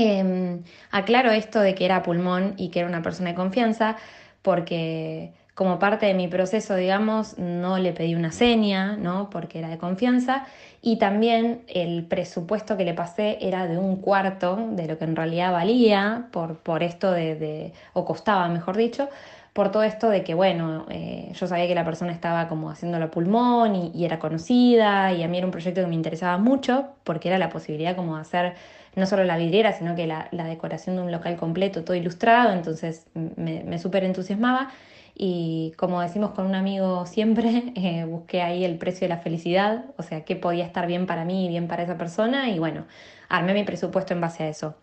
[0.00, 0.60] Eh,
[0.92, 3.96] aclaro esto de que era pulmón y que era una persona de confianza
[4.42, 9.28] porque como parte de mi proceso, digamos, no le pedí una seña, ¿no?
[9.28, 10.46] Porque era de confianza.
[10.82, 15.16] Y también el presupuesto que le pasé era de un cuarto de lo que en
[15.16, 19.08] realidad valía por, por esto de, o costaba, mejor dicho,
[19.52, 23.10] por todo esto de que, bueno, eh, yo sabía que la persona estaba como haciéndolo
[23.10, 26.86] pulmón y, y, era conocida y a mí era un proyecto que me interesaba mucho
[27.02, 28.54] porque era la posibilidad como de hacer
[28.98, 33.06] no solo la vidriera, sino que la, decoración de un local completo, todo ilustrado, entonces
[33.14, 34.70] me, me súper entusiasmaba.
[35.20, 39.86] Y como decimos con un amigo siempre, eh, busqué ahí el precio de la felicidad,
[39.96, 42.86] o sea, qué podía estar bien para mí y bien para esa persona, y bueno,
[43.28, 44.76] armé mi presupuesto en base a eso.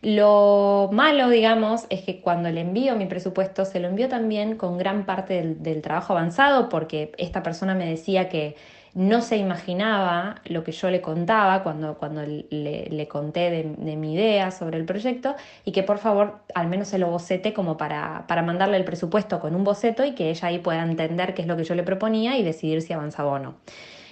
[0.00, 4.78] Lo malo, digamos, es que cuando le envío mi presupuesto, se lo envío también con
[4.78, 8.56] gran parte del trabajo avanzado, porque esta persona me decía que
[8.98, 14.50] no se imaginaba lo que yo le contaba cuando, cuando le, conté de, mi idea
[14.50, 18.42] sobre el proyecto y que por favor al menos se lo bocete como para, para
[18.42, 21.56] mandarle el presupuesto con un boceto y que ella ahí pueda entender qué es lo
[21.56, 23.54] que yo le proponía y decidir si avanzaba o no.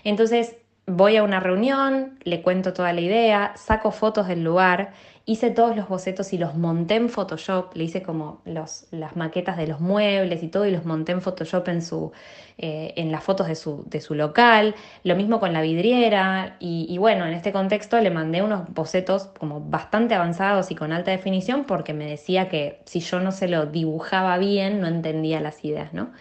[0.05, 0.55] Entonces
[0.87, 4.93] voy a una reunión, le cuento toda la idea, saco fotos del lugar
[5.29, 8.87] hice todos los bocetos y los monté en Photoshop, le hice como las
[9.17, 12.13] maquetas de los muebles y todo y los monté en Photoshop en, su,
[12.59, 16.87] eh, en las fotos de su, de su, local, lo mismo con la vidriera y,
[16.89, 21.11] y, bueno, en este contexto le mandé unos bocetos como bastante avanzados y con alta
[21.11, 25.65] definición porque me decía que si yo no se lo dibujaba bien no entendía las
[25.65, 26.13] ideas, ¿no?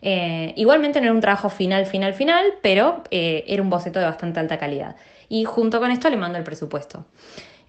[0.00, 4.04] Eh, igualmente no era un trabajo final, final, final, pero eh, era un boceto de
[4.04, 4.94] bastante alta calidad.
[5.28, 7.06] Y junto con esto le mando el presupuesto.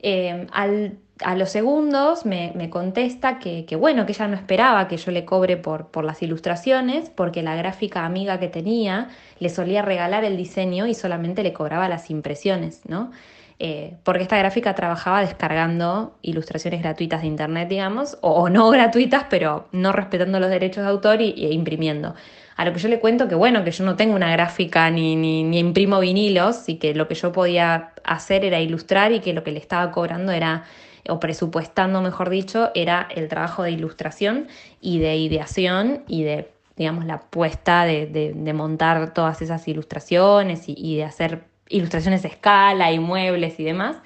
[0.08, 5.26] Em, a los segundos me, contesta que, bueno, que ella no esperaba que yo le
[5.26, 10.86] cobre por, las ilustraciones, porque la gráfica amiga que tenía le solía regalar el diseño
[10.86, 13.10] y solamente le cobraba las impresiones, ¿no?
[13.58, 19.68] Eh, porque esta gráfica trabajaba descargando ilustraciones gratuitas de internet, digamos, o, no gratuitas, pero
[19.72, 22.13] no respetando los derechos de autor e imprimiendo.
[22.56, 25.15] A lo que yo le cuento que bueno, que yo no tengo una gráfica ni,
[25.15, 29.44] ni, imprimo vinilos y que lo que yo podía hacer era ilustrar y que lo
[29.44, 30.63] que le estaba cobrando era,
[31.10, 34.48] o presupuestando mejor dicho, era el trabajo de ilustración
[34.80, 40.76] y de ideación y de, digamos, la puesta de, de, montar todas esas ilustraciones y,
[40.78, 43.98] y de hacer ilustraciones a escala y muebles y demás.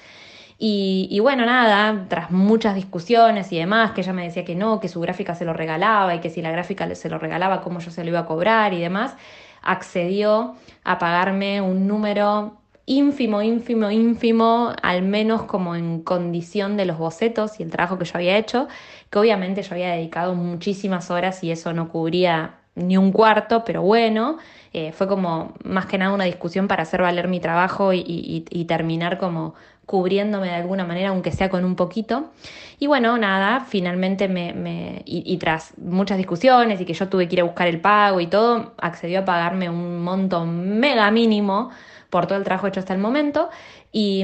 [0.61, 4.89] Y, bueno, nada, tras muchas discusiones y demás, que ella me decía que no, que
[4.89, 7.91] su gráfica se lo regalaba y que si la gráfica se lo regalaba, cómo yo
[7.91, 9.15] se lo iba a cobrar y demás,
[9.61, 16.97] accedió a pagarme un número ínfimo, ínfimo, ínfimo, al menos como en condición de los
[16.97, 18.67] bocetos y el trabajo que yo había hecho,
[19.09, 23.81] que obviamente yo había dedicado muchísimas horas y eso no cubría ni un cuarto, pero
[23.81, 24.37] bueno,
[24.73, 29.17] eh, fue como más que nada una discusión para hacer valer mi trabajo y terminar
[29.17, 29.55] como
[29.89, 32.29] cubriéndome de alguna manera, aunque sea con un poquito.
[32.77, 37.41] Y bueno, nada, finalmente me, y, tras muchas discusiones y que yo tuve que ir
[37.41, 41.71] a buscar el pago y todo, accedió a pagarme un monto mega mínimo
[42.11, 43.49] por todo el trabajo hecho hasta el momento.
[43.91, 44.23] Y,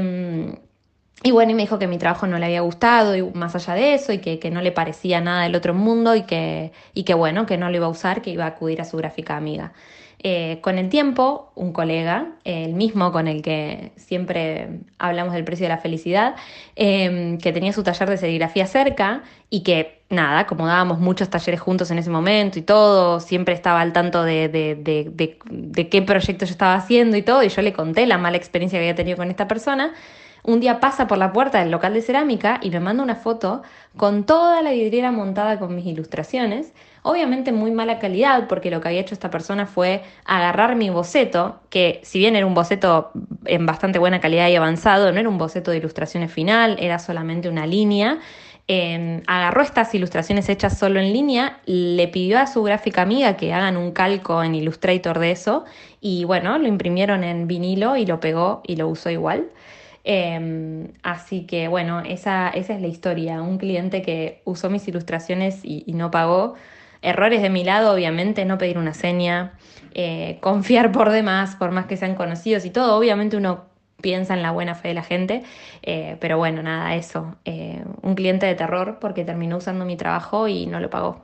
[1.24, 3.74] y bueno, y me dijo que mi trabajo no le había gustado y más allá
[3.74, 7.06] de eso y que, que no le parecía nada del otro mundo y que, y
[7.06, 9.36] que bueno, que no lo iba a usar, que iba a acudir a su gráfica
[9.36, 9.74] amiga.
[10.28, 15.66] Eh, con el tiempo, un colega, el mismo con el que siempre hablamos del precio
[15.66, 16.36] de la felicidad,
[16.76, 21.62] em, que tenía su taller de serigrafía cerca y que, nada, como dábamos muchos talleres
[21.62, 26.52] juntos en ese momento y todo, siempre estaba al tanto de, de qué proyecto yo
[26.52, 29.30] estaba haciendo y todo, y yo le conté la mala experiencia que había tenido con
[29.30, 29.94] esta persona
[30.46, 33.64] un día pasa por la puerta del local de cerámica y me manda una foto
[33.98, 36.72] con toda la vidriera montada con mis ilustraciones.
[37.08, 41.60] Obviamente muy mala calidad, porque lo que había hecho esta persona fue agarrar mi boceto,
[41.70, 43.12] que si bien era un boceto
[43.46, 47.48] en bastante buena calidad y avanzado, no era un boceto de ilustraciones final, era solamente
[47.48, 48.20] una línea,
[48.68, 53.54] Em, agarró estas ilustraciones hechas solo en línea, le pidió a su gráfica amiga que
[53.54, 55.66] hagan un calco en Illustrator de eso
[56.02, 59.50] y bueno, lo imprimieron en vinilo y lo pegó y lo usó igual.
[60.04, 63.42] Em, así que bueno, esa, esa, es la historia.
[63.42, 66.56] Un cliente que usó mis ilustraciones y, no pagó.
[67.06, 69.54] Errores de mi lado, obviamente, no pedir una seña,
[69.94, 72.98] eh, confiar por demás, por más que sean conocidos y todo.
[72.98, 73.66] Obviamente uno
[74.02, 75.44] piensa en la buena fe de la gente,
[75.84, 77.36] eh, pero bueno, nada, eso.
[77.46, 81.22] Eh, un cliente de terror porque terminó usando mi trabajo y no lo pagó.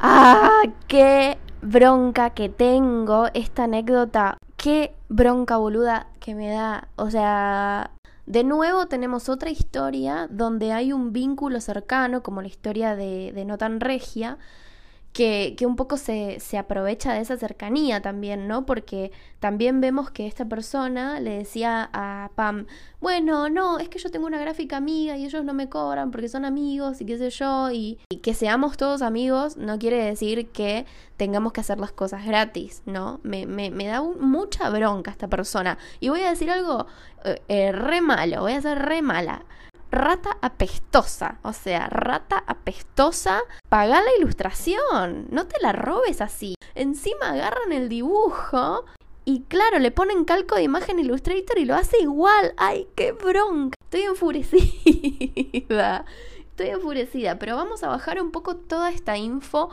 [0.00, 0.62] ¡Ah!
[0.88, 4.36] ¡Qué bronca que tengo esta anécdota!
[4.56, 6.88] ¡Qué bronca boluda que me da!
[6.96, 7.92] O sea,
[8.26, 13.44] de nuevo tenemos otra historia donde hay un vínculo cercano, como la historia de, de
[13.44, 14.38] No tan Regia,
[15.16, 18.66] que, un poco se, se, aprovecha de esa cercanía también, ¿no?
[18.66, 22.66] Porque también vemos que esta persona le decía a Pam,
[23.00, 26.28] bueno, no, es que yo tengo una gráfica amiga y ellos no me cobran porque
[26.28, 30.84] son amigos y qué sé yo, y, que seamos todos amigos no quiere decir que
[31.16, 33.18] tengamos que hacer las cosas gratis, ¿no?
[33.22, 35.78] Me, me, me da mucha bronca esta persona.
[35.98, 36.86] Y voy a decir algo
[37.24, 39.46] eh, eh, re malo, voy a ser re mala
[39.96, 41.38] rata apestosa.
[41.42, 45.26] O sea, rata apestosa, paga la ilustración.
[45.30, 46.54] No te la robes así.
[46.74, 48.84] Encima agarran el dibujo
[49.28, 52.54] y claro, le ponen calco de imagen Illustrator y lo hace igual.
[52.56, 53.74] ¡Ay, qué bronca!
[53.82, 56.04] Estoy enfurecida.
[56.50, 59.70] Estoy enfurecida, pero vamos a bajar un poco toda esta info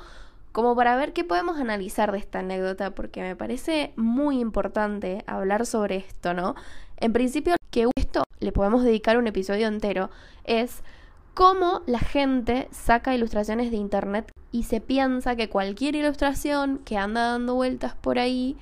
[0.51, 5.67] como para ver qué podemos analizar de esta anécdota, porque me parece muy importante hablar
[5.67, 6.55] sobre esto, ¿no?
[6.97, 10.11] En principio, que esto le podemos dedicar un episodio entero,
[10.43, 10.83] es
[11.33, 17.31] cómo la gente saca ilustraciones de internet y se piensa que cualquier ilustración que anda
[17.31, 18.55] dando vueltas por ahí,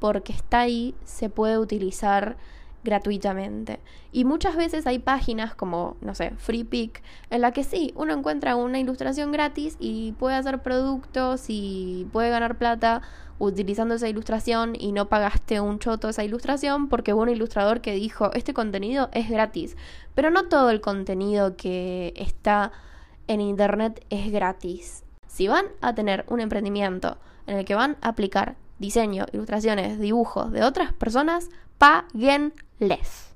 [0.00, 2.38] porque está ahí, se puede utilizar
[2.84, 3.80] gratuitamente.
[4.12, 8.56] Y muchas veces hay páginas como, no sé, FreePic, en la que sí, uno encuentra
[8.56, 13.02] una ilustración gratis y puede hacer productos y puede ganar plata
[13.38, 17.92] utilizando esa ilustración y no pagaste un choto esa ilustración porque hubo un ilustrador que
[17.92, 19.76] dijo, este contenido es gratis.
[20.14, 22.72] Pero no todo el contenido que está
[23.26, 25.04] en internet es gratis.
[25.26, 30.52] Si van a tener un emprendimiento en el que van a aplicar diseño, ilustraciones, dibujos
[30.52, 33.34] de otras personas, paguenles.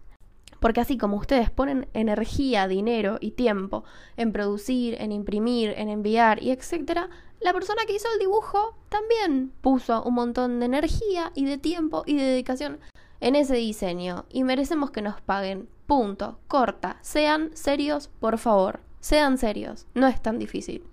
[0.60, 3.84] Porque así como ustedes ponen energía, dinero y tiempo
[4.16, 7.08] en producir, en imprimir, en enviar y etcétera,
[7.40, 12.02] la persona que hizo el dibujo también puso un montón de energía y de tiempo
[12.06, 12.80] y de dedicación
[13.20, 15.68] en ese diseño y merecemos que nos paguen.
[15.86, 16.38] Punto.
[16.48, 16.98] Corta.
[17.00, 18.80] Sean serios, por favor.
[19.00, 19.86] Sean serios.
[19.94, 20.84] No es tan difícil.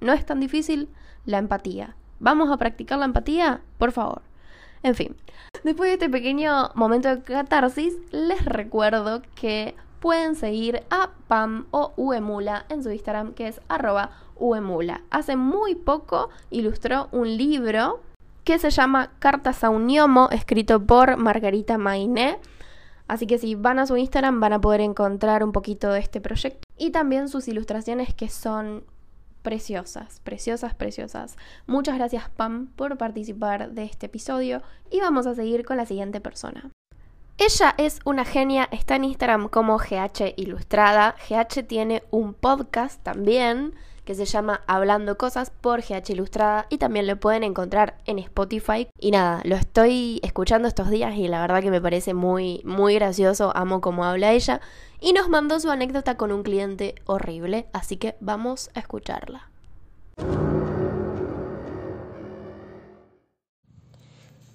[0.00, 0.88] No es tan difícil
[1.24, 1.96] la empatía.
[2.20, 3.62] ¿Vamos a practicar la empatía?
[3.78, 4.22] Por favor.
[4.82, 5.16] En fin,
[5.64, 11.94] después de este pequeño momento de catarsis, les recuerdo que pueden seguir a Pam o
[11.96, 15.02] Uemula en su Instagram, que es arroba Uemula.
[15.10, 18.00] Hace muy poco ilustró un libro
[18.44, 22.38] que se llama Cartas a un Ñomo, escrito por Margarita Mainé.
[23.08, 26.20] Así que si van a su Instagram van a poder encontrar un poquito de este
[26.20, 28.84] proyecto y también sus ilustraciones que son
[29.42, 31.36] preciosas, preciosas, preciosas.
[31.66, 36.20] Muchas gracias Pam por participar de este episodio y vamos a seguir con la siguiente
[36.20, 36.70] persona.
[37.36, 41.16] Ella es una genia, está en Instagram como GH Ilustrada.
[41.28, 47.06] GH tiene un podcast también que se llama Hablando Cosas por GH Ilustrada y también
[47.06, 48.88] lo pueden encontrar en Spotify.
[48.98, 52.94] Y nada, lo estoy escuchando estos días y la verdad que me parece muy, muy
[52.94, 54.60] gracioso, amo cómo habla ella.
[55.00, 59.48] Y nos mandó su anécdota con un cliente horrible, así que vamos a escucharla.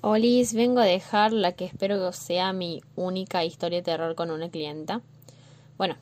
[0.02, 4.32] Olis, vengo a dejar la que espero que sea mi única historia de terror con
[4.32, 5.02] una clienta.
[5.78, 5.98] Bueno,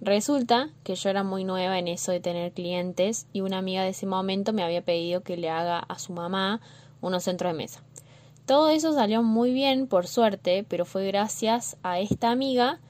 [0.00, 3.90] Resulta que yo era muy nueva en eso de tener clientes y una amiga de
[3.90, 6.60] ese momento me había pedido que le haga a su mamá
[7.02, 7.82] unos centros de mesa.
[8.46, 12.80] Todo eso salió muy bien, por suerte, pero fue gracias a esta amiga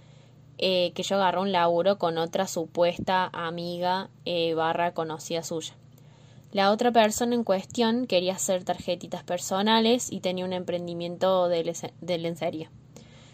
[0.58, 5.74] eh, que yo agarré un laburo con otra supuesta amiga eh, barra conocida suya.
[6.52, 12.18] La otra persona en cuestión quería hacer tarjetitas personales y tenía un emprendimiento de, de
[12.18, 12.70] lencería.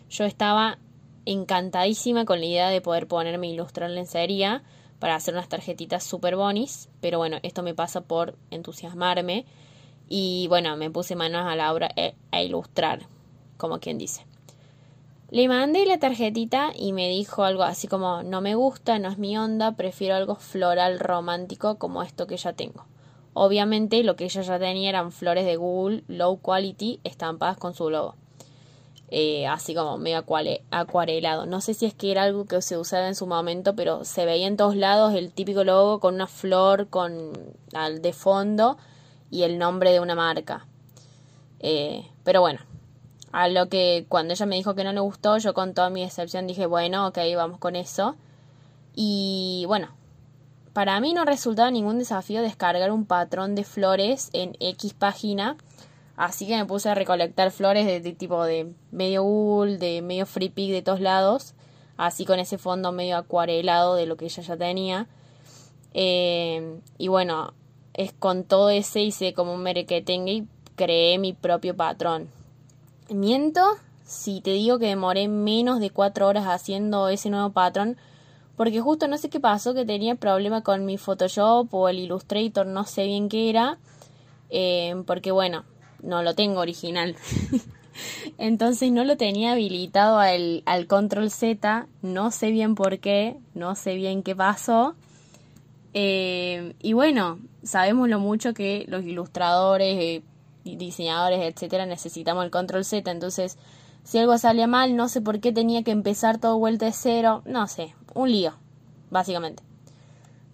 [0.08, 0.78] Yo estaba
[1.26, 4.62] encantadísima con la idea de poder ponerme ilustrar lencería
[4.98, 9.44] para hacer unas tarjetitas super bonis, pero bueno, esto me pasa por entusiasmarme
[10.08, 13.06] y bueno, me puse manos a la obra e, a ilustrar.
[13.56, 14.26] como quien dice.
[15.30, 19.18] Le mandé la tarjetita y me dijo algo así como no me gusta, no es
[19.18, 22.86] mi onda, prefiero algo floral romántico como esto que ya tengo.
[23.34, 27.90] Obviamente lo que ella ya tenía eran flores de Google low quality estampadas con su
[27.90, 28.14] logo.
[29.08, 30.24] Eh, así como medio
[30.70, 31.46] acuarelado.
[31.46, 34.24] No sé si es que era algo que se usaba en su momento, pero se
[34.24, 37.32] veía en todos lados el típico logo con una flor con
[37.72, 38.78] al de fondo
[39.30, 40.66] y el nombre de una marca.
[41.60, 42.60] Eh, pero bueno,
[43.32, 46.02] a lo que cuando ella me dijo que no le gustó, yo con toda mi
[46.02, 48.16] decepción dije, bueno, ok, vamos con eso.
[48.94, 49.90] Y bueno,
[50.72, 55.56] para mí no resultaba ningún desafío descargar un patrón de flores en X página.
[56.16, 60.48] Así que me puse a recolectar flores de, tipo de medio wool, de medio free
[60.48, 61.54] pick de todos lados.
[61.96, 65.08] Así con ese fondo medio acuarelado de lo que ella ya tenía.
[65.92, 67.54] Eh, y bueno,
[67.94, 72.28] es con todo ese hice como un merequetengue y creé mi propio patrón.
[73.08, 73.62] Miento
[74.06, 77.96] si te digo que demoré menos de cuatro horas haciendo ese nuevo patrón,
[78.56, 82.66] porque justo no sé qué pasó, que tenía problema con mi Photoshop o el Illustrator,
[82.66, 83.78] no sé bien qué era,
[84.48, 85.64] eh, porque bueno,
[86.06, 87.16] no lo tengo original.
[88.38, 93.74] Entonces no lo tenía habilitado al, al control Z, no sé bien por qué, no
[93.74, 94.94] sé bien qué pasó.
[95.94, 100.22] Eh, y bueno, sabemos lo mucho que los ilustradores, eh,
[100.64, 103.10] diseñadores, etcétera, necesitamos el control Z.
[103.10, 103.56] Entonces,
[104.04, 107.42] si algo salía mal, no sé por qué tenía que empezar todo vuelta de cero.
[107.46, 108.52] No sé, un lío,
[109.10, 109.62] básicamente.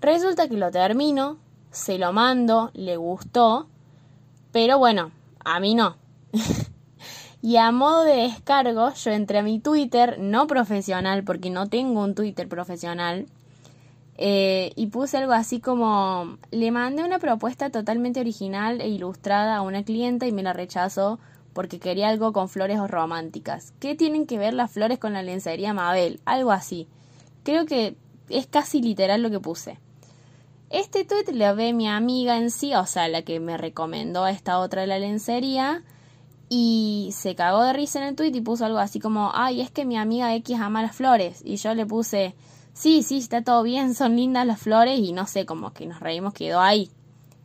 [0.00, 1.38] Resulta que lo termino,
[1.70, 3.66] se lo mando, le gustó,
[4.52, 5.10] pero bueno,
[5.44, 5.96] a mí no.
[7.42, 12.02] y a modo de descargo, yo entré a mi Twitter, no profesional, porque no tengo
[12.02, 13.26] un Twitter profesional,
[14.16, 19.62] eh, y puse algo así como, le mandé una propuesta totalmente original e ilustrada a
[19.62, 21.18] una clienta y me la rechazó
[21.52, 23.72] porque quería algo con flores o románticas.
[23.80, 26.20] ¿Qué tienen que ver las flores con la lencería Mabel?
[26.24, 26.88] Algo así.
[27.42, 27.96] Creo que
[28.28, 29.78] es casi literal lo que puse.
[30.72, 34.58] Este tweet lo ve mi amiga en sí, o sea, la que me recomendó esta
[34.58, 35.82] otra de la lencería,
[36.48, 39.70] y se cagó de risa en el tweet y puso algo así como, ay, es
[39.70, 41.42] que mi amiga X ama las flores.
[41.44, 42.34] Y yo le puse,
[42.72, 46.00] sí, sí, está todo bien, son lindas las flores y no sé, como que nos
[46.00, 46.90] reímos, quedó ahí.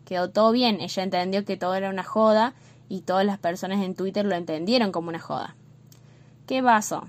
[0.05, 2.53] Quedó todo bien, ella entendió que todo era una joda
[2.88, 5.55] y todas las personas en Twitter lo entendieron como una joda.
[6.45, 7.07] ¿Qué pasó?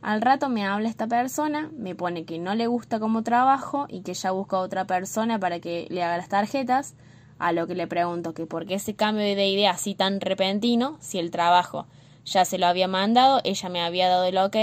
[0.00, 4.02] Al rato me habla esta persona, me pone que no le gusta como trabajo y
[4.02, 6.94] que ya busca otra persona para que le haga las tarjetas,
[7.38, 10.96] a lo que le pregunto que por qué ese cambio de idea así tan repentino,
[11.00, 11.86] si el trabajo
[12.24, 14.56] ya se lo había mandado, ella me había dado el ok,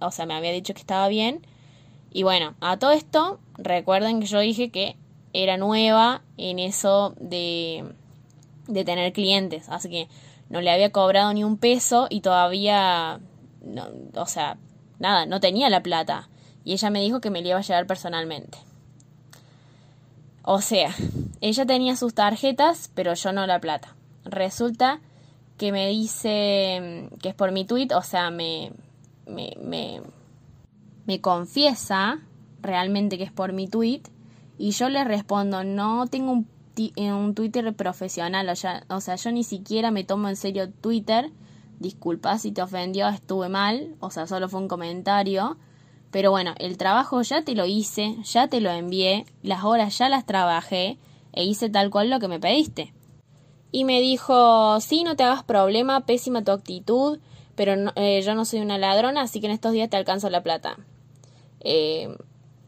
[0.00, 1.46] o sea, me había dicho que estaba bien,
[2.10, 4.96] y bueno, a todo esto, recuerden que yo dije que
[5.32, 7.84] era nueva en eso de,
[8.66, 10.08] de tener clientes, así que
[10.48, 13.20] no le había cobrado ni un peso y todavía,
[13.62, 14.56] no, o sea,
[15.00, 16.28] nada, no tenía la plata.
[16.64, 18.58] Y ella me dijo que me la iba a llevar personalmente.
[20.42, 20.94] O sea,
[21.40, 23.96] ella tenía sus tarjetas, pero yo no la plata.
[24.24, 25.00] Resulta
[25.58, 28.72] que me dice que es por mi tweet, o sea, me,
[29.26, 30.00] me, me
[31.10, 32.20] me confiesa
[32.62, 34.02] realmente que es por mi tweet
[34.58, 36.46] y yo le respondo, no tengo un,
[36.76, 40.70] eh, un Twitter profesional, o sea, o sea, yo ni siquiera me tomo en serio
[40.70, 41.32] Twitter,
[41.80, 45.56] disculpa si te ofendió, estuve mal, o sea, solo fue un comentario,
[46.12, 50.08] pero bueno, el trabajo ya te lo hice, ya te lo envié, las horas ya
[50.08, 50.98] las trabajé
[51.32, 52.92] e hice tal cual lo que me pediste.
[53.72, 57.18] Y me dijo, sí, no te hagas problema, pésima tu actitud,
[57.54, 60.42] pero eh, yo no soy una ladrona, así que en estos días te alcanzo la
[60.42, 60.76] plata.
[61.60, 62.14] Eh,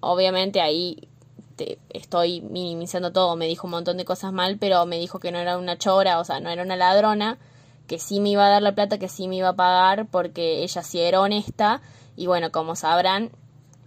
[0.01, 1.09] obviamente ahí
[1.57, 5.33] te estoy minimizando todo, me dijo un montón de cosas mal, pero me dijo que
[5.33, 7.39] no era una chora, o sea, no era una ladrona,
[7.87, 10.62] que sí me iba a dar la plata, que sí me iba a pagar, porque
[10.62, 11.80] ella sí era honesta,
[12.16, 13.30] y bueno, como sabrán,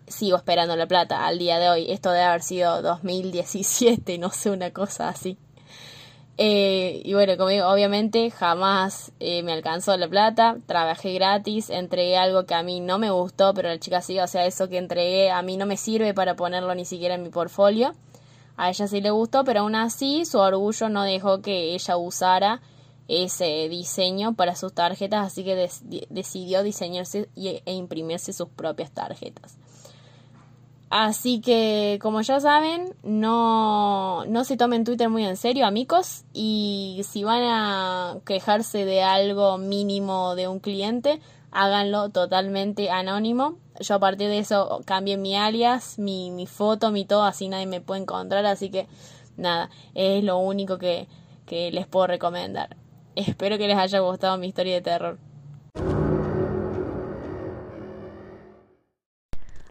[0.07, 1.91] sigo esperando la plata al día de hoy.
[1.91, 5.37] Esto debe haber sido 2017, no sé, una cosa así.
[6.37, 12.45] Eh, y bueno, como obviamente jamás eh, me alcanzó la plata, trabajé gratis, entregué algo
[12.45, 15.31] que a mí no me gustó, pero la chica sí, o sea, eso que entregué
[15.31, 17.95] a mí no me sirve para ponerlo ni siquiera en mi portfolio.
[18.57, 22.61] A ella sí le gustó, pero aún así su orgullo no dejó que ella usara
[23.07, 25.69] ese diseño para sus tarjetas, así que
[26.09, 29.57] decidió diseñarse e imprimirse sus propias tarjetas.
[30.89, 36.23] Así que, como ya saben, no, no se tomen Twitter muy en serio, amigos.
[36.31, 41.19] Y si van a quejarse de algo mínimo de un cliente,
[41.51, 43.57] háganlo totalmente anónimo.
[43.79, 47.65] Yo a partir de eso cambié mi alias, mi, mi foto, mi todo, así nadie
[47.65, 48.45] me puede encontrar.
[48.45, 48.87] Así que,
[49.37, 51.07] nada, es lo único que,
[51.45, 52.77] que les puedo recomendar.
[53.15, 55.17] Espero que les haya gustado mi historia de terror.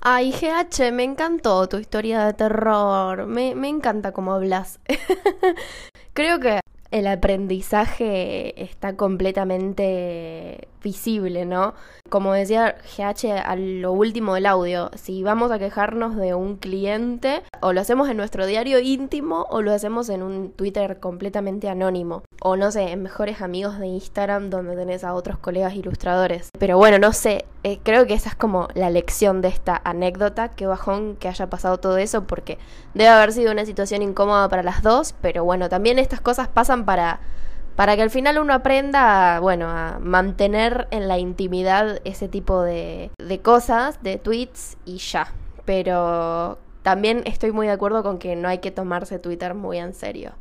[0.01, 3.26] Ay, GH, me encantó tu historia de terror.
[3.26, 4.80] Me, me encanta cómo hablas.
[6.12, 11.74] Creo que el aprendizaje está completamente visible, ¿no?
[12.09, 17.43] Como decía GH a lo último del audio, si vamos a quejarnos de un cliente,
[17.61, 22.22] o lo hacemos en nuestro diario íntimo o lo hacemos en un Twitter completamente anónimo.
[22.41, 26.51] O no sé, en mejores amigos de Instagram donde tenés a otros colegas ilustradores.
[26.59, 30.51] Pero bueno, no sé, eh, creo que esa es como la lección de esta anécdota.
[30.51, 32.59] Qué bajón que haya pasado todo eso porque
[32.93, 35.14] debe haber sido una situación incómoda para las dos.
[35.22, 37.20] Pero bueno, también estas cosas pasan para
[37.77, 43.11] para que al final uno aprenda, bueno, a mantener en la intimidad ese tipo de,
[43.18, 45.33] de cosas, de tweets y ya.
[45.64, 49.95] Pero también estoy muy de acuerdo con que no hay que tomarse Twitter muy en
[49.95, 50.33] serio.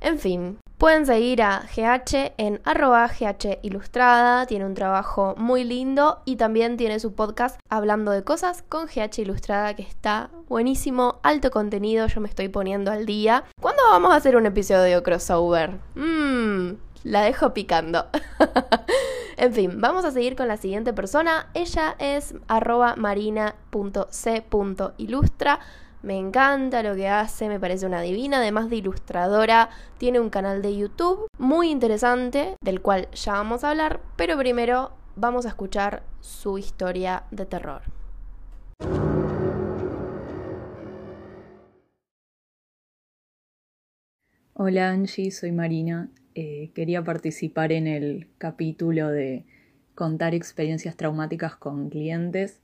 [0.00, 6.20] En fin, pueden seguir a GH en arroba GH Ilustrada, tiene un trabajo muy lindo
[6.24, 11.50] y también tiene su podcast hablando de cosas con GH Ilustrada que está buenísimo, alto
[11.50, 13.44] contenido, yo me estoy poniendo al día.
[13.60, 15.80] ¿Cuándo vamos a hacer un episodio crossover?
[15.94, 16.72] Mmm,
[17.04, 18.06] la dejo picando.
[19.36, 21.48] en fin, vamos a seguir con la siguiente persona.
[21.54, 25.60] Ella es arroba marina.c.ilustra.
[26.06, 30.62] Me encanta lo que hace, me parece una divina, además de ilustradora, tiene un canal
[30.62, 36.04] de YouTube muy interesante, del cual ya vamos a hablar, pero primero vamos a escuchar
[36.20, 37.82] su historia de terror.
[44.52, 46.08] Hola Angie, soy Marina.
[46.36, 49.44] Eh, quería participar en el capítulo de
[49.96, 52.60] contar experiencias traumáticas con clientes.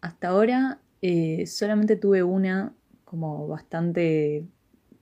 [0.00, 2.74] Hasta ahora eh, solamente tuve una
[3.04, 4.44] como bastante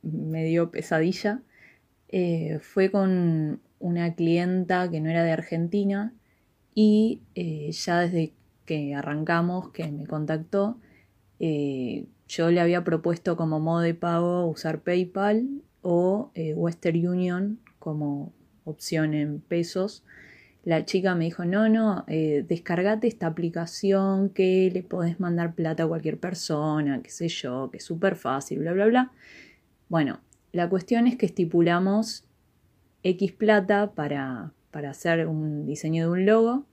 [0.02, 1.42] medio pesadilla.
[2.08, 6.14] Eh, fue con una clienta que no era de Argentina
[6.74, 8.32] y eh, ya desde
[8.64, 10.78] que arrancamos, que me contactó,
[12.26, 18.32] yo le había propuesto como modo de pago usar PayPal o Western Union como
[18.64, 20.02] opción en pesos
[20.64, 25.84] la chica me dijo, no, no, eh, descargate esta aplicación que le podés mandar plata
[25.84, 29.12] a cualquier persona, qué sé yo, que es súper fácil, bla, bla, bla.
[29.88, 30.20] Bueno,
[30.52, 32.24] la cuestión es que estipulamos
[33.02, 36.64] X plata para, para hacer un diseño de un logo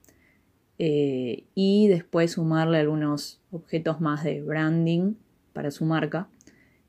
[0.79, 5.15] eh, y después sumarle algunos objetos más de branding
[5.51, 6.29] para su marca.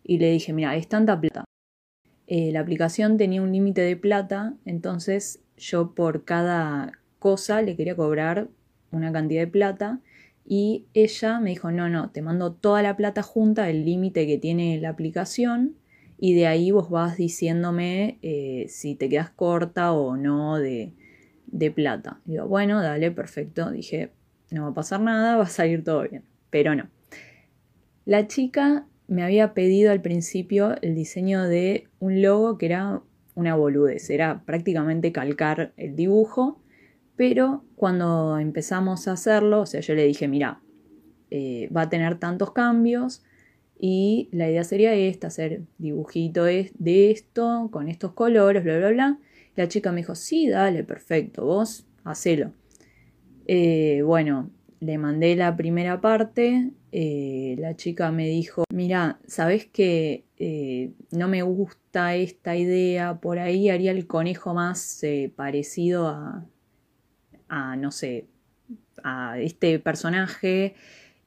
[0.04, 1.44] Y le dije, mira, es tanta plata.
[2.28, 7.96] Eh, la aplicación tenía un límite de plata, entonces yo por cada cosa le quería
[7.96, 8.48] cobrar
[8.90, 10.00] una cantidad de plata
[10.44, 14.38] y ella me dijo, no, no, te mando toda la plata junta, el límite que
[14.38, 15.76] tiene la aplicación
[16.18, 20.92] y de ahí vos vas diciéndome eh, si te quedas corta o no de,
[21.46, 22.20] de plata.
[22.24, 23.70] digo, bueno, dale, perfecto.
[23.70, 24.10] Dije,
[24.50, 26.24] no va a pasar nada, va a salir todo bien.
[26.50, 26.88] Pero no.
[28.04, 33.02] La chica me había pedido al principio el diseño de un logo que era
[33.34, 36.60] una boludez, era prácticamente calcar el dibujo,
[37.16, 40.60] pero cuando empezamos a hacerlo, o sea, yo le dije, mira,
[41.30, 43.22] eh, va a tener tantos cambios
[43.78, 49.18] y la idea sería esta, hacer dibujito de esto, con estos colores, bla, bla, bla.
[49.56, 52.52] La chica me dijo, sí, dale, perfecto, vos hacelo.
[53.46, 54.50] Eh, bueno,
[54.82, 61.28] le mandé la primera parte, eh, la chica me dijo, mira, ¿sabes que eh, no
[61.28, 63.20] me gusta esta idea?
[63.20, 66.44] Por ahí haría el conejo más eh, parecido a,
[67.48, 68.26] a, no sé,
[69.04, 70.74] a este personaje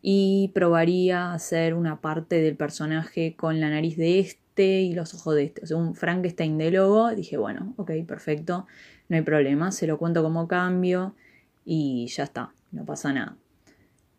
[0.01, 5.33] y probaría hacer una parte del personaje con la nariz de este y los ojos
[5.35, 7.09] de este, o sea, un Frankenstein de logo.
[7.15, 8.67] Dije, bueno, ok, perfecto,
[9.07, 11.15] no hay problema, se lo cuento como cambio
[11.63, 13.37] y ya está, no pasa nada.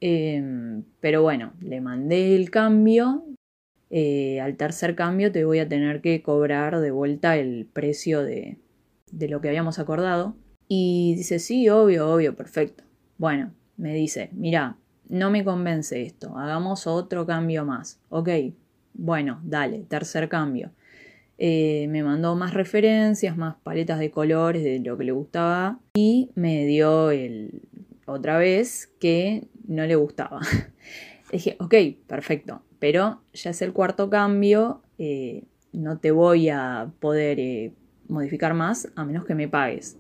[0.01, 3.25] Em, pero bueno, le mandé el cambio.
[3.91, 8.59] Eh, al tercer cambio te voy a tener que cobrar de vuelta el precio de,
[9.13, 10.37] de lo que habíamos acordado.
[10.69, 12.85] Y dice, sí, obvio, obvio, perfecto.
[13.19, 14.77] Bueno, me dice, mira,
[15.09, 18.01] no me convence esto, hagamos otro cambio más.
[18.09, 18.29] Ok,
[18.95, 20.73] bueno, dale, tercer cambio.
[21.39, 26.31] Eh, me mandó más referencias, más paletas de colores de lo que le gustaba y
[26.35, 27.63] me dio el,
[28.07, 30.41] otra vez que no le gustaba.
[31.33, 31.75] Dije, ok,
[32.07, 37.73] perfecto, pero ya es el cuarto cambio, eh, no te voy a poder eh,
[38.09, 39.99] modificar más a menos que me pagues.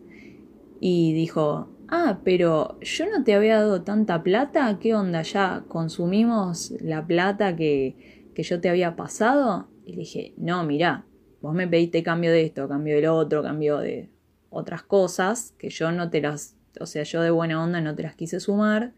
[0.81, 5.23] Y dijo, ah, pero yo no te había dado tanta plata, ¿qué onda?
[5.23, 9.69] ¿Ya consumimos la plata que, que yo te había pasado?
[9.85, 11.07] Y dije, no, mira,
[11.41, 14.11] vos me pediste cambio de esto, cambio del otro, cambio de
[14.51, 18.03] otras cosas que yo no te las, o sea, yo de buena onda no te
[18.03, 18.93] las quise sumar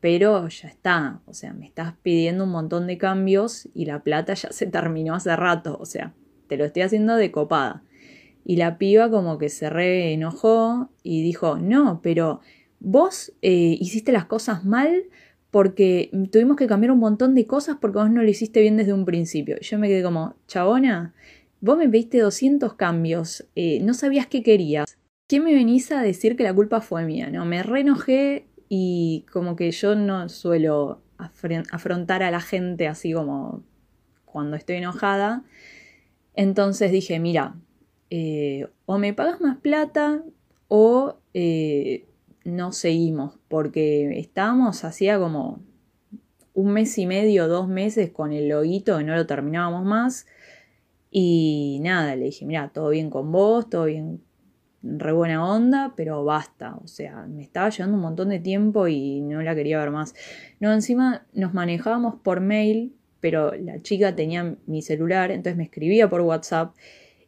[0.00, 4.34] pero ya está, o sea, me estás pidiendo un montón de cambios y la plata
[4.34, 6.14] ya se terminó hace rato, o sea,
[6.48, 7.82] te lo estoy haciendo de copada.
[8.44, 12.40] Y la piba como que se re enojó y dijo, no, pero
[12.80, 15.04] vos eh, hiciste las cosas mal
[15.50, 18.92] porque tuvimos que cambiar un montón de cosas porque vos no lo hiciste bien desde
[18.92, 19.58] un principio.
[19.60, 21.14] Yo me quedé como, chabona,
[21.60, 24.96] vos me pediste 200 cambios, eh, no sabías qué querías.
[25.28, 27.30] ¿Qué me venís a decir que la culpa fue mía?
[27.30, 33.12] No, me re enojé y como que yo no suelo afrontar a la gente así
[33.12, 33.64] como
[34.24, 35.42] cuando estoy enojada.
[36.34, 37.56] Entonces dije, mira,
[38.10, 40.22] eh, o me pagas más plata
[40.68, 42.06] o eh,
[42.44, 45.58] no seguimos, porque estábamos hacía como
[46.54, 50.28] un mes y medio, dos meses con el loguito y no lo terminábamos más.
[51.10, 54.22] Y nada, le dije, mira, todo bien con vos, todo bien,
[54.82, 56.76] re buena onda, pero basta.
[56.82, 60.14] O sea, me estaba llevando un montón de tiempo y no la quería ver más.
[60.58, 66.08] No, encima nos manejábamos por mail, pero la chica tenía mi celular, entonces me escribía
[66.08, 66.74] por WhatsApp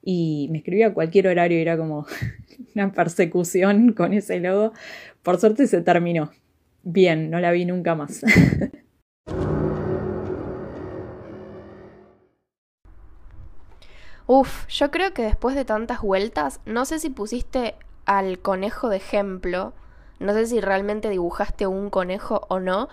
[0.02, 2.06] y me escribía a cualquier horario era como
[2.74, 4.72] una persecución con ese logo.
[5.22, 6.30] Por suerte se terminó.
[6.82, 8.24] Bien, no la vi nunca más.
[14.26, 17.74] Uf, yo creo que después de tantas vueltas, no sé si pusiste
[18.06, 19.72] al conejo de ejemplo,
[20.20, 22.88] no sé si realmente dibujaste un conejo o no,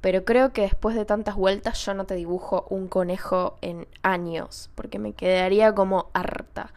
[0.00, 4.68] pero creo que después de tantas vueltas yo no te dibujo un conejo en años,
[4.74, 6.74] porque me quedaría como harta.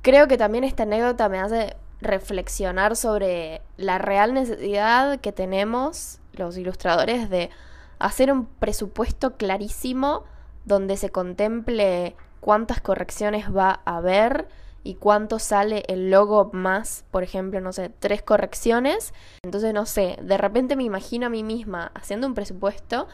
[0.00, 6.56] Creo que también esta anécdota me hace reflexionar sobre la real necesidad que tenemos los
[6.56, 7.50] ilustradores de
[7.98, 10.24] hacer un presupuesto clarísimo
[10.64, 14.48] donde se contemple cuántas correcciones va a haber
[14.82, 19.12] y cuánto sale el logo más, por ejemplo, no sé, tres correcciones.
[19.42, 23.06] Entonces, no sé, de repente me imagino a mí misma haciendo un presupuesto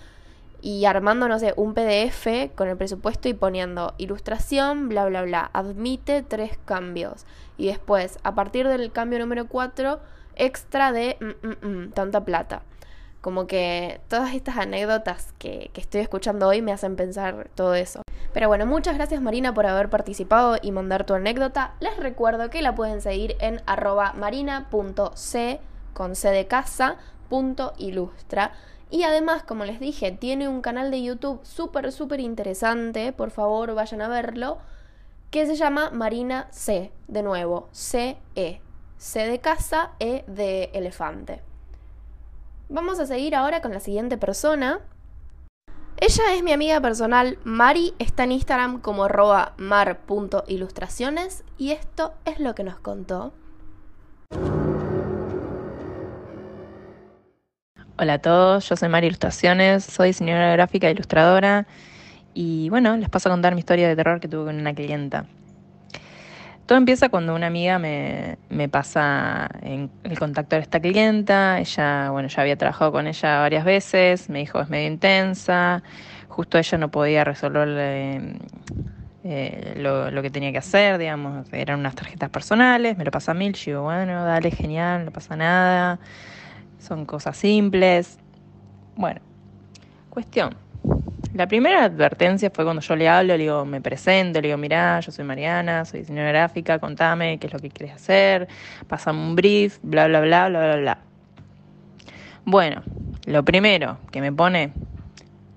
[0.62, 5.50] y armando, no sé, un PDF con el presupuesto y poniendo ilustración, bla, bla, bla,
[5.52, 7.26] admite tres cambios.
[7.58, 10.00] Y después, a partir del cambio número 4,
[10.36, 12.62] extra de mm, mm, mm, tanta plata.
[13.26, 18.02] Como que todas estas anécdotas que, que estoy escuchando hoy me hacen pensar todo eso.
[18.32, 21.74] Pero bueno, muchas gracias Marina por haber participado y mandar tu anécdota.
[21.80, 25.60] Les recuerdo que la pueden seguir en arroba marina.c
[25.92, 26.98] con c de casa,
[27.28, 28.52] punto ilustra.
[28.90, 33.12] Y además, como les dije, tiene un canal de YouTube súper, súper interesante.
[33.12, 34.58] Por favor, vayan a verlo.
[35.32, 36.92] Que se llama Marina C.
[37.08, 38.60] De nuevo, C-E.
[38.98, 41.42] C de casa, E de elefante.
[42.68, 44.80] Vamos a seguir ahora con la siguiente persona,
[45.98, 49.08] ella es mi amiga personal, Mari, está en Instagram como
[49.56, 53.32] mar.ilustraciones y esto es lo que nos contó.
[57.98, 61.66] Hola a todos, yo soy Mari Ilustraciones, soy diseñadora gráfica e ilustradora
[62.34, 65.24] y bueno, les paso a contar mi historia de terror que tuve con una clienta.
[66.66, 71.60] Todo empieza cuando una amiga me, pasa en el contacto de esta clienta.
[71.60, 75.84] Ella, bueno, ya había trabajado con ella varias veces, me dijo es medio intensa,
[76.28, 77.68] justo ella no podía resolver
[79.22, 83.34] eh, lo, que tenía que hacer, digamos, eran unas tarjetas personales, me lo pasa a
[83.34, 86.00] mil, yo digo, bueno, dale, genial, no pasa nada,
[86.80, 88.18] son cosas simples.
[88.96, 89.20] Bueno,
[90.10, 90.56] cuestión,
[91.37, 95.01] la primera advertencia fue cuando yo le hablo, le digo, me presento, le digo, mirá,
[95.01, 98.49] yo soy Mariana, soy diseñadora gráfica, contame qué es lo que quieres hacer,
[98.89, 100.99] pasame un brief, bla, bla, bla, bla, bla, bla.
[102.45, 102.82] Bueno,
[103.26, 104.72] lo primero que me pone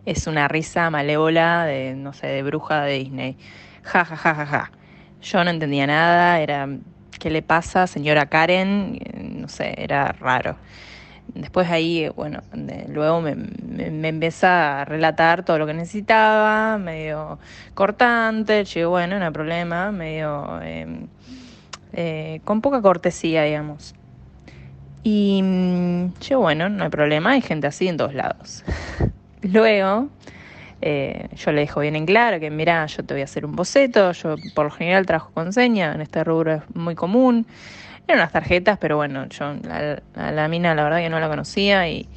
[0.06, 3.38] es una risa malévola de, no sé, de bruja de Disney.
[3.84, 4.72] Ja, ja, ja, ja, ja.
[5.22, 6.68] Yo no entendía nada, era,
[7.20, 9.00] ¿qué le pasa, señora Karen?
[9.40, 10.58] No sé, era raro.
[11.36, 12.42] Después ahí, bueno,
[12.88, 17.40] luego me, me, a relatar todo lo que necesitaba, medio
[17.74, 21.08] cortante, yo bueno, no hay problema, medio em,
[21.94, 23.94] eh, con poca cortesía, digamos.
[25.04, 28.64] Y mm, yo bueno, no hay problema, hay gente así en todos lados.
[29.42, 30.10] luego,
[30.82, 33.56] eh, yo le dejo bien en claro que mira, yo te voy a hacer un
[33.56, 37.46] boceto, yo por lo general trabajo con seña, en este rubro es muy común.
[38.10, 39.54] Eran unas tarjetas, pero bueno, yo
[40.16, 42.08] a la, mina la verdad que no la conocía y,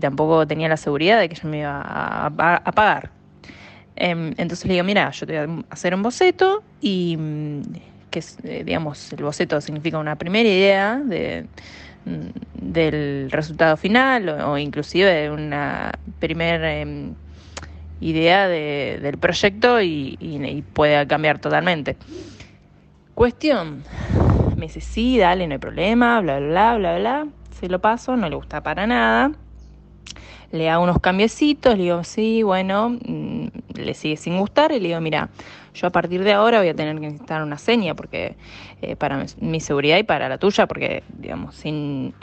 [0.00, 3.10] tampoco tenía la seguridad de que ella me iba a, pagar.
[3.94, 7.60] Em, entonces le digo, mira, yo te voy a hacer un boceto y mm,
[8.10, 11.44] que eh, digamos, el boceto significa una primera idea de,
[12.06, 17.12] mm, del resultado final o, inclusive de una primera em,
[18.00, 21.98] idea del proyecto y, y puede cambiar totalmente.
[23.14, 23.84] Cuestión,
[24.64, 27.26] me dice, sí, dale, no hay problema, bla, bla, bla, bla, bla.
[27.50, 29.32] Se lo paso, no le gusta para nada.
[30.52, 34.88] le hago unos cambiecitos, le digo, sí, bueno, mm, le sigue sin gustar y le
[34.88, 35.28] digo, mira,
[35.74, 38.36] yo a partir de ahora voy a tener que necesitar una seña porque
[38.80, 42.14] eh, para mi seguridad y para la tuya, porque, digamos, sin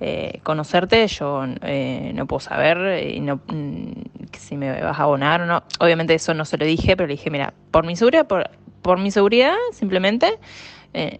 [0.00, 3.92] eh, conocerte yo eh, no puedo saber y no, mm,
[4.36, 5.62] si me vas a abonar o no.
[5.78, 8.50] Obviamente eso no se lo dije, pero le dije, mira, por mi seguridad, por,
[8.82, 10.40] por mi seguridad simplemente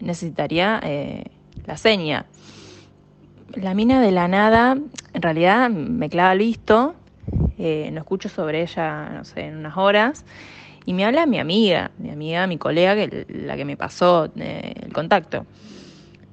[0.01, 0.81] necesitaría
[1.65, 2.25] la seña
[3.55, 4.77] la mina de la nada,
[5.13, 6.95] en realidad me clava listo,
[7.57, 10.25] eh, no escucho sobre ella, no sé, en unas horas,
[10.85, 14.73] y me habla mi amiga, mi amiga, mi colega, que, la que me pasó eh,
[14.83, 15.45] el contacto.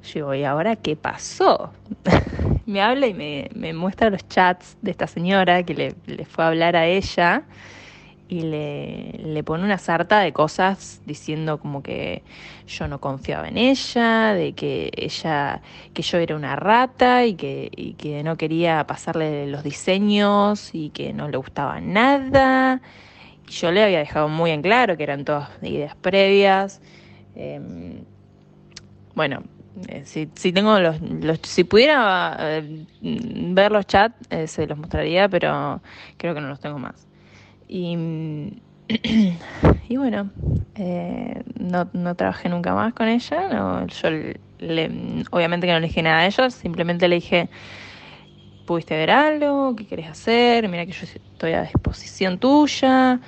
[0.02, 1.72] Yo digo, ¿y ahora qué pasó?
[2.66, 6.44] me habla y me, me, muestra los chats de esta señora que le, le fue
[6.44, 7.44] a hablar a ella
[8.32, 12.22] y le, le, pone una sarta de cosas diciendo como que
[12.66, 15.60] yo no confiaba en ella, de que ella,
[15.92, 20.88] que yo era una rata y que, y que no quería pasarle los diseños y
[20.88, 22.80] que no le gustaba nada.
[23.46, 26.80] Y yo le había dejado muy en claro que eran todas ideas previas.
[27.34, 28.02] Em,
[29.14, 29.42] bueno,
[29.88, 30.96] eh, si, si, tengo los,
[31.42, 35.82] si pudiera eh, ver los chats eh, se los mostraría, pero
[36.16, 37.11] creo que no los tengo más.
[37.74, 37.96] Y,
[39.88, 40.30] y bueno,
[40.74, 43.48] eh, no, no, trabajé nunca más con ella.
[43.48, 44.10] No, yo
[44.58, 47.48] le, obviamente que no le dije nada a ella, simplemente le dije,
[48.66, 49.74] ¿pudiste ver algo?
[49.74, 50.68] ¿Qué querés hacer?
[50.68, 53.20] Mira que yo estoy a disposición tuya.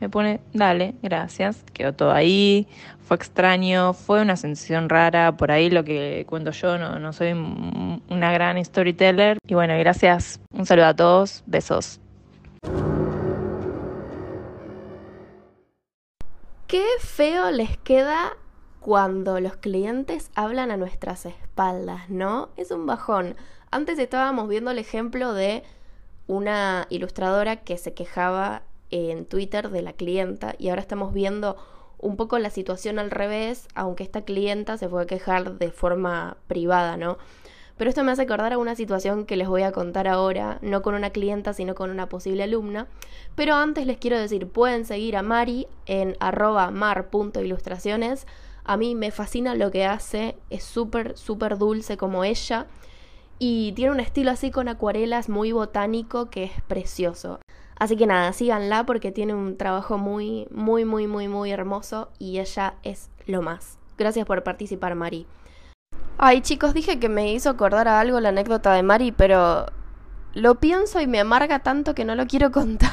[0.00, 1.62] Me pone, dale, gracias.
[1.72, 2.66] Quedó todo ahí.
[3.02, 5.36] Fue extraño, fue una sensación rara.
[5.36, 9.38] Por ahí lo que cuento yo, no, no soy una gran storyteller.
[9.46, 10.40] Y bueno, gracias.
[10.50, 11.44] Un saludo a todos.
[11.46, 12.00] Besos.
[16.66, 18.36] Qué feo les queda
[18.80, 22.48] cuando los clientes hablan a nuestras espaldas, ¿no?
[22.56, 23.36] Es un bajón.
[23.70, 25.62] Antes estábamos viendo el ejemplo de
[26.26, 31.56] una ilustradora que se quejaba en Twitter de la clienta y ahora estamos viendo
[31.98, 36.36] un poco la situación al revés, aunque esta clienta se fue a quejar de forma
[36.48, 37.16] privada, ¿no?
[37.76, 40.82] Pero esto me hace acordar a una situación que les voy a contar ahora, no
[40.82, 42.86] con una clienta, sino con una posible alumna.
[43.34, 48.26] Pero antes les quiero decir, pueden seguir a Mari en arroba mar.ilustraciones.
[48.64, 52.66] A mí me fascina lo que hace, es súper, súper dulce como ella.
[53.38, 57.40] Y tiene un estilo así con acuarelas muy botánico que es precioso.
[57.78, 62.38] Así que nada, síganla porque tiene un trabajo muy, muy, muy, muy, muy hermoso y
[62.38, 63.78] ella es lo más.
[63.98, 65.26] Gracias por participar, Mari.
[66.18, 69.66] Ay, chicos, dije que me hizo acordar a algo la anécdota de Mari, pero
[70.32, 72.90] lo pienso y me amarga tanto que no lo quiero contar.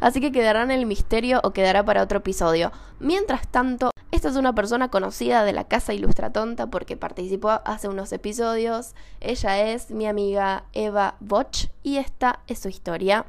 [0.00, 2.70] Así que quedará en el misterio o quedará para otro episodio.
[3.00, 8.12] Mientras tanto, esta es una persona conocida de la Casa Ilustratonta porque participó hace unos
[8.12, 8.94] episodios.
[9.20, 13.26] Ella es mi amiga Eva Boch y esta es su historia.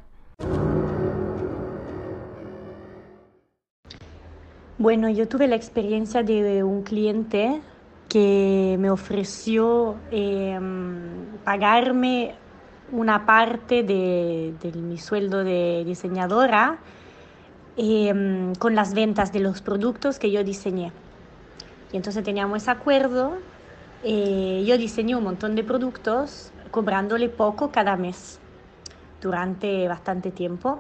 [4.78, 7.62] Bueno, yo tuve la experiencia de un cliente
[8.10, 10.60] que me ofreció eh,
[11.46, 12.36] pagarme
[12.92, 16.80] una parte de, de, mi sueldo de diseñadora
[17.78, 20.92] eh, con las ventas de los productos que yo diseñé.
[21.94, 23.38] Y entonces teníamos ese acuerdo.
[24.04, 28.40] Eh, yo diseñé un montón de productos cobrándole poco cada mes
[29.22, 30.80] durante bastante tiempo.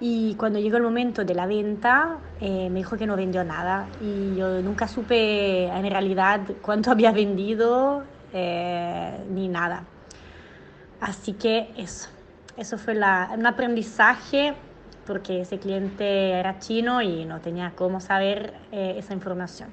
[0.00, 3.88] Y cuando llegó el momento de la venta, eh, me dijo que no vendió nada.
[4.00, 9.84] Y yo nunca supe en realidad cuánto había vendido eh, ni nada.
[11.00, 12.08] Así que eso,
[12.56, 14.54] eso fue la, un aprendizaje
[15.06, 19.68] porque ese cliente era chino y no tenía cómo saber eh, esa información.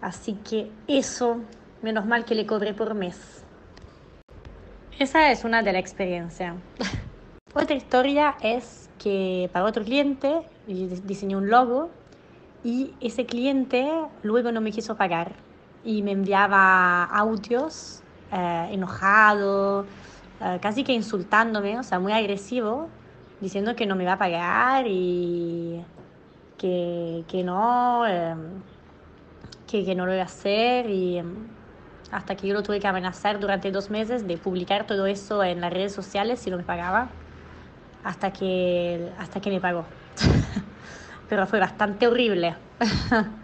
[0.00, 1.40] Así que eso,
[1.82, 3.16] menos mal que le cobré por mes.
[4.98, 6.54] Esa es una de las experiencias.
[7.56, 11.88] Otra historia es que para otro cliente diseñé un logo
[12.64, 13.88] y ese cliente
[14.22, 15.36] luego no me quiso pagar
[15.84, 18.02] y me enviaba audios
[18.32, 19.86] eh, enojado,
[20.40, 22.88] eh, casi que insultándome, o sea, muy agresivo,
[23.40, 25.84] diciendo que no me iba a pagar y
[26.58, 28.34] que, que no, eh,
[29.68, 31.46] que, que, no lo iba a hacer y em,
[32.10, 35.60] hasta que yo lo tuve que amenazar durante dos meses de publicar todo eso en
[35.60, 37.10] las redes sociales si no me pagaba
[38.04, 39.84] hasta que, hasta que me pagó.
[41.28, 42.54] Pero fue bastante horrible.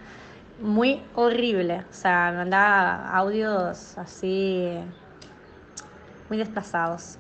[0.61, 1.85] Muy horrible.
[1.91, 4.79] O sea, me mandaba audios así
[6.29, 7.19] muy desplazados.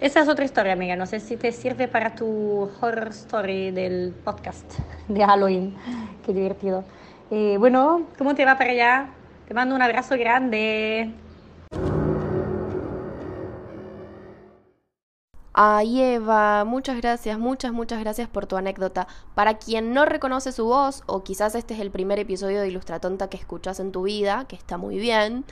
[0.00, 0.96] Esa es otra historia, amiga.
[0.96, 4.78] No sé si te sirve para tu horror story del podcast
[5.08, 5.74] de Halloween.
[6.24, 6.84] Qué divertido.
[7.30, 9.08] Eh, bueno, ¿cómo te va para allá?
[9.48, 11.14] Te mando un abrazo grande.
[15.58, 19.08] Ay, Eva, muchas gracias, muchas, muchas gracias por tu anécdota.
[19.34, 23.30] Para quien no reconoce su voz, o quizás este es el primer episodio de Ilustratonta
[23.30, 25.46] que escuchas en tu vida, que está muy bien,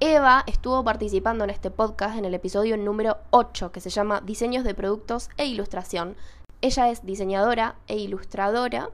[0.00, 4.64] Eva estuvo participando en este podcast en el episodio número 8, que se llama Diseños
[4.64, 6.16] de Productos e Ilustración.
[6.60, 8.90] Ella es diseñadora e ilustradora,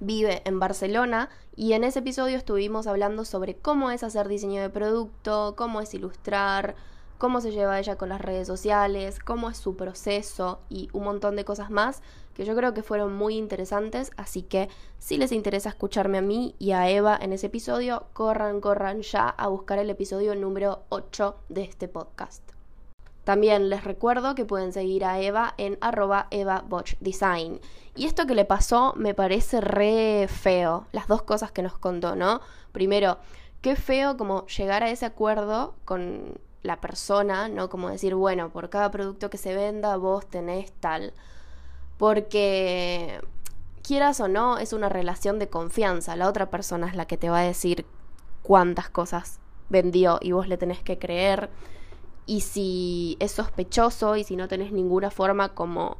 [0.00, 4.70] vive en Barcelona y en ese episodio estuvimos hablando sobre cómo es hacer diseño de
[4.70, 6.74] producto, cómo es ilustrar,
[7.18, 11.36] cómo se lleva ella con las redes sociales, cómo es su proceso y un montón
[11.36, 12.02] de cosas más
[12.38, 14.68] que yo creo que fueron muy interesantes, así que
[15.00, 19.28] si les interesa escucharme a mí y a Eva en ese episodio, corran, corran ya
[19.28, 22.48] a buscar el episodio número 8 de este podcast.
[23.24, 26.64] También les recuerdo que pueden seguir a Eva en arroba Eva
[27.00, 27.60] Design.
[27.96, 32.14] Y esto que le pasó me parece re feo, las dos cosas que nos contó,
[32.14, 32.40] ¿no?
[32.70, 33.18] Primero,
[33.62, 37.68] qué feo como llegar a ese acuerdo con la persona, ¿no?
[37.68, 41.12] Como decir, bueno, por cada producto que se venda vos tenés tal.
[41.96, 43.20] Porque
[43.82, 46.16] quieras o no, es una relación de confianza.
[46.16, 47.86] La otra persona es la que te va a decir
[48.42, 51.50] cuántas cosas vendió y vos le tenés que creer.
[52.26, 55.96] Y si es sospechoso y si no tenés ninguna forma como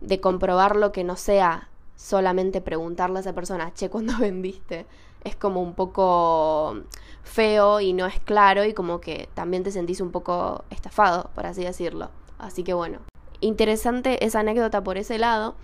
[0.00, 4.86] de comprobarlo que no sea solamente preguntarle a esa persona, che, ¿cuándo vendiste?
[5.22, 6.82] Es como un poco
[7.24, 11.46] feo y no es claro y como que también te sentís un poco estafado, por
[11.46, 12.10] así decirlo.
[12.38, 13.00] Así que bueno,
[13.40, 15.56] interesante esa anécdota por ese lado.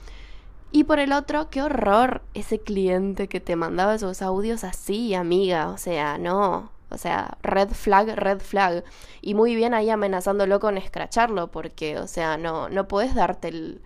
[0.72, 5.68] Y por el otro, qué horror ese cliente que te mandaba esos audios así, amiga.
[5.68, 6.70] O sea, no.
[6.90, 8.84] O sea, red flag, red flag.
[9.20, 13.80] Y muy bien ahí amenazándolo con escracharlo, porque, o sea, no, no puedes darte el,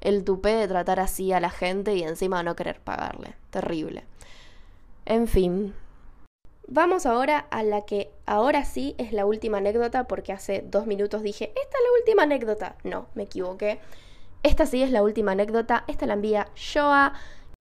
[0.00, 3.34] el tupé de tratar así a la gente y encima no querer pagarle.
[3.50, 4.04] Terrible.
[5.06, 5.74] En fin,
[6.68, 11.22] Vamos ahora a la que ahora sí es la última anécdota porque hace dos minutos
[11.22, 12.74] dije, esta es la última anécdota.
[12.82, 13.78] No, me equivoqué.
[14.42, 15.84] Esta sí es la última anécdota.
[15.86, 17.12] Esta la envía Shoa,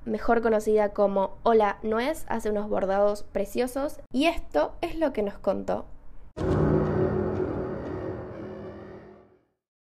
[0.05, 3.99] mejor conocida como Hola Nuez, hace unos bordados preciosos.
[4.11, 5.85] Y esto es lo que nos contó.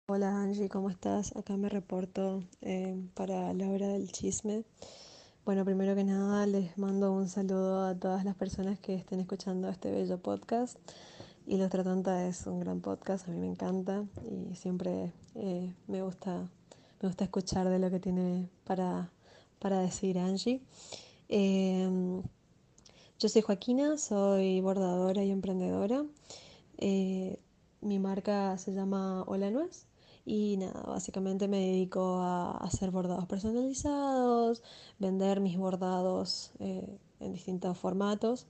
[0.08, 1.36] Hola Angie, ¿cómo estás?
[1.36, 4.64] Acá me reporto eh, para la hora del chisme.
[5.44, 9.68] Bueno, primero que nada les mando un saludo a todas las personas que estén escuchando
[9.68, 10.78] este bello podcast.
[11.48, 16.00] Y Los Tonta es un gran podcast, a mí me encanta y siempre eh, me,
[16.00, 16.48] gusta,
[17.00, 19.10] me gusta escuchar de lo que tiene para,
[19.58, 20.60] para decir Angie.
[21.28, 22.22] Em,
[23.18, 26.04] yo soy Joaquina, soy bordadora y emprendedora.
[26.78, 27.40] Eh,
[27.80, 29.86] mi marca se llama Hola Nuez
[30.24, 34.62] y nada, básicamente me dedico a hacer bordados personalizados,
[34.98, 38.46] vender mis bordados eh, en distintos formatos.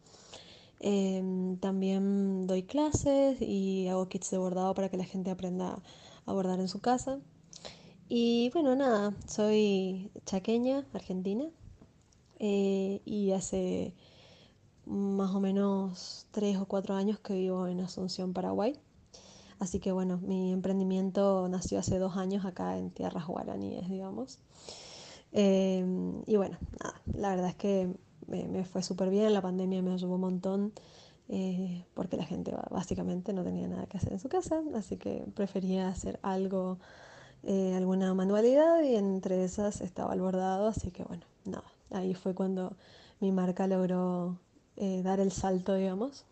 [0.80, 5.80] Em, también doy clases y hago kits de bordado para que la gente aprenda
[6.26, 7.20] a bordar en su casa.
[8.08, 11.46] Y bueno, nada, soy chaqueña, argentina,
[12.38, 13.94] eh, y hace
[14.84, 18.78] más o menos tres o cuatro años que vivo en Asunción, Paraguay.
[19.62, 24.40] Así que bueno, mi emprendimiento nació hace dos años acá en tierras guaraníes, digamos.
[25.30, 27.88] Em, y bueno, nada, la verdad es que
[28.26, 30.72] me, fue súper bien, la pandemia me ayudó un montón.
[31.28, 35.24] Eh, porque la gente básicamente no tenía nada que hacer en su casa, así que
[35.32, 36.78] prefería hacer algo,
[37.44, 42.34] eh, alguna manualidad y entre esas estaba el bordado, así que bueno, nada, ahí fue
[42.34, 42.74] cuando
[43.20, 44.40] mi marca logró
[44.76, 46.24] eh, dar el salto, digamos.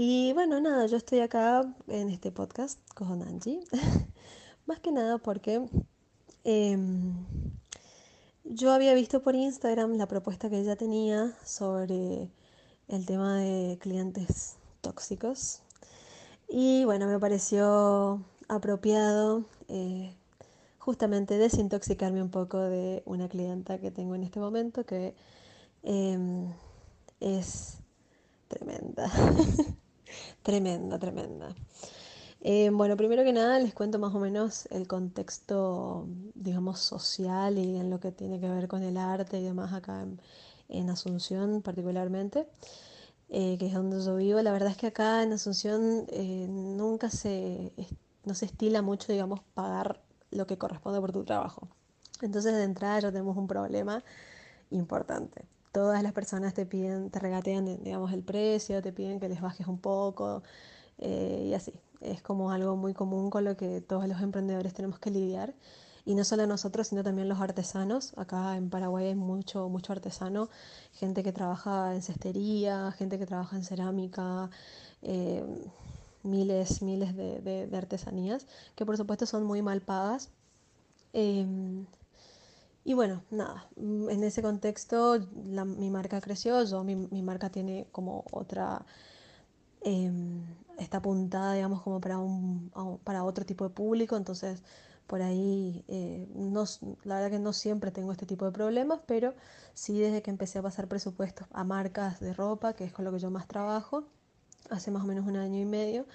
[0.00, 3.64] Y bueno, nada, yo estoy acá en este podcast con Angie,
[4.66, 5.68] más que nada porque
[6.44, 7.26] em,
[8.44, 12.30] yo había visto por Instagram la propuesta que ella tenía sobre
[12.86, 15.62] el tema de clientes tóxicos.
[16.48, 20.14] Y bueno, me pareció apropiado eh,
[20.78, 25.16] justamente desintoxicarme un poco de una clienta que tengo en este momento que
[25.82, 26.52] em,
[27.18, 27.78] es
[28.46, 29.10] tremenda.
[30.42, 31.54] Tremenda, tremenda.
[32.40, 37.76] Eh, bueno, primero que nada les cuento más o menos el contexto, digamos, social y
[37.76, 40.02] en lo que tiene que ver con el arte y demás acá
[40.68, 42.46] en, Asunción particularmente,
[43.30, 44.40] eh, que es donde yo vivo.
[44.42, 47.72] La verdad es que acá en Asunción eh, nunca se,
[48.24, 50.00] no se estila mucho, digamos, pagar
[50.30, 51.68] lo que corresponde por tu trabajo.
[52.22, 54.04] Entonces de entrada ya tenemos un problema
[54.70, 59.40] importante todas las personas te piden, te regatean, digamos, el precio, te piden que les
[59.40, 60.42] bajes un poco
[60.98, 61.72] eh, y así.
[62.00, 65.54] Es como algo muy común con lo que todos los emprendedores tenemos que lidiar.
[66.04, 68.14] Y no solo nosotros, sino también los artesanos.
[68.16, 70.48] Acá en Paraguay hay mucho, mucho artesano,
[70.92, 74.48] gente que trabaja en cestería, gente que trabaja en cerámica,
[75.02, 75.44] eh,
[76.22, 80.30] miles, miles de, artesanías, que por supuesto son muy mal pagas.
[81.12, 81.86] Em,
[82.88, 87.86] y bueno, nada, mm, en ese contexto mi marca creció, yo, mi, mi marca tiene
[87.92, 88.86] como otra,
[89.82, 90.42] em,
[90.78, 92.70] está apuntada, digamos, como para un,
[93.04, 94.62] para otro tipo de público, entonces
[95.06, 96.64] por ahí, eh, no,
[97.04, 99.34] la verdad que no siempre tengo este tipo de problemas, pero
[99.74, 103.12] sí desde que empecé a pasar presupuestos a marcas de ropa, que es con lo
[103.12, 104.04] que yo más trabajo,
[104.70, 106.06] hace más o menos un año y medio,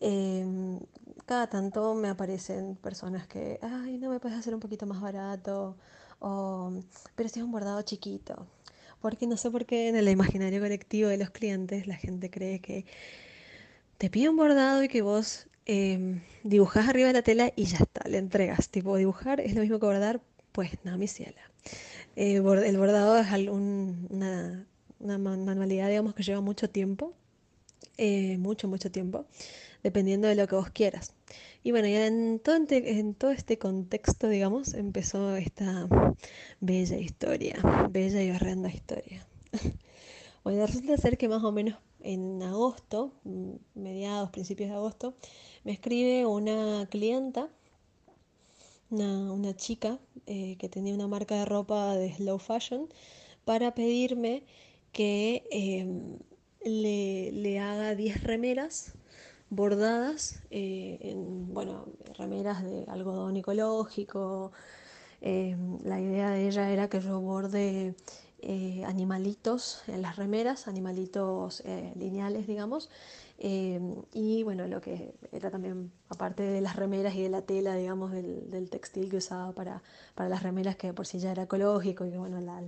[0.00, 0.80] em,
[1.26, 5.76] cada tanto me aparecen personas que, ay, no me puedes hacer un poquito más barato,
[6.20, 6.72] o,
[7.16, 8.46] pero si es un bordado chiquito.
[9.00, 12.60] Porque no sé por qué en el imaginario colectivo de los clientes la gente cree
[12.60, 12.84] que
[13.98, 17.78] te pide un bordado y que vos em, dibujás arriba de la tela y ya
[17.78, 18.68] está, le entregas.
[18.70, 20.20] Tipo, dibujar es lo mismo que bordar,
[20.52, 21.40] pues no, mi ciela.
[22.16, 24.66] Eh, el bordado es algún- una,
[25.00, 27.14] una ma- manualidad, digamos, que lleva mucho tiempo,
[27.98, 29.26] eh, mucho, mucho tiempo,
[29.82, 31.14] dependiendo de lo que vos quieras.
[31.62, 35.88] Y bueno, ya en todo, en todo este contexto, digamos, empezó esta
[36.60, 37.56] bella historia,
[37.90, 39.26] bella y horrenda historia.
[40.44, 45.14] Bueno, resulta ser que más o menos en agosto, mm, mediados, principios de agosto,
[45.64, 47.50] me escribe una clienta,
[48.88, 52.88] una, una chica eh, que tenía una marca de ropa de slow fashion,
[53.44, 54.44] para pedirme
[54.92, 56.18] que em,
[56.64, 58.94] le, le haga 10 remeras
[59.50, 61.86] bordadas, eh, en, bueno,
[62.18, 64.52] remeras de algodón ecológico.
[65.20, 67.94] em, la idea de ella era que yo borde
[68.40, 72.88] eh, animalitos en las remeras, animalitos eh, lineales, digamos.
[73.38, 77.74] Em, y bueno, lo que era también, aparte de las remeras y de la tela,
[77.76, 79.82] digamos, del, del textil que usaba para,
[80.14, 82.60] para las remeras, que por sí ya era ecológico y que bueno, la,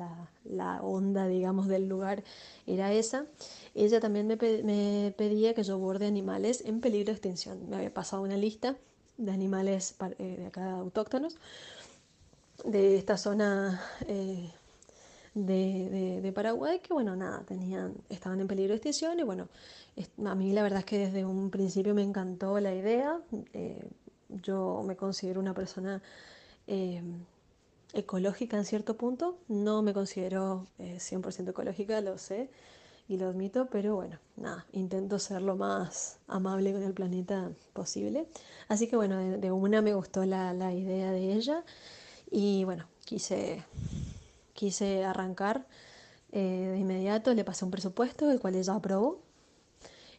[0.44, 2.22] la, onda, digamos, del lugar
[2.66, 3.26] era esa.
[3.74, 7.68] Ella también me, me pedía que yo borde animales en peligro de extinción.
[7.68, 8.76] Me había pasado una lista
[9.16, 11.36] de animales eh, de acá autóctonos
[12.64, 14.50] de esta zona eh,
[15.34, 19.48] de, de- Paraguay que bueno nada tenían estaban en peligro de extinción y bueno
[20.24, 23.20] a mí la verdad es que desde un principio me encantó la idea.
[23.52, 23.84] Eh,
[24.42, 26.00] yo me considero una persona
[26.66, 27.02] eh,
[27.92, 29.38] ecológica en cierto punto.
[29.48, 32.48] No me considero eh, 100% ecológica lo sé
[33.08, 38.26] y lo admito pero bueno nada intento ser lo más amable con el planeta posible.
[38.68, 41.64] Así que bueno de, de una me gustó la, la idea de ella
[42.30, 43.64] y bueno, quise,
[44.60, 45.66] quise arrancar
[46.32, 49.22] eh, de inmediato, le pasé un presupuesto, el cual ella aprobó.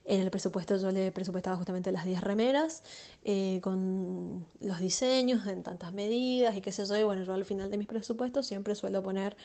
[0.03, 2.81] En el presupuesto yo le presupuestaba justamente las 10 remeras,
[3.23, 6.97] eh, con los diseños en tantas medidas y qué sé yo.
[6.97, 9.37] Y bueno, yo al final de mis presupuestos siempre suelo poner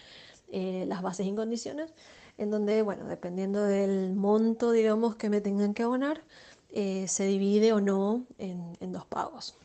[0.50, 1.92] eh, las bases y condiciones,
[2.38, 6.22] en donde, bueno, dependiendo del monto, digamos, que me tengan que abonar,
[6.70, 9.56] eh, se divide o no en, en dos pagos.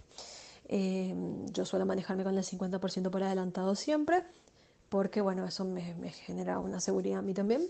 [0.73, 1.13] Eh,
[1.51, 4.23] yo suelo manejarme con el 50% por adelantado siempre,
[4.91, 7.65] porque bueno, eso me, me genera una seguridad a mí también.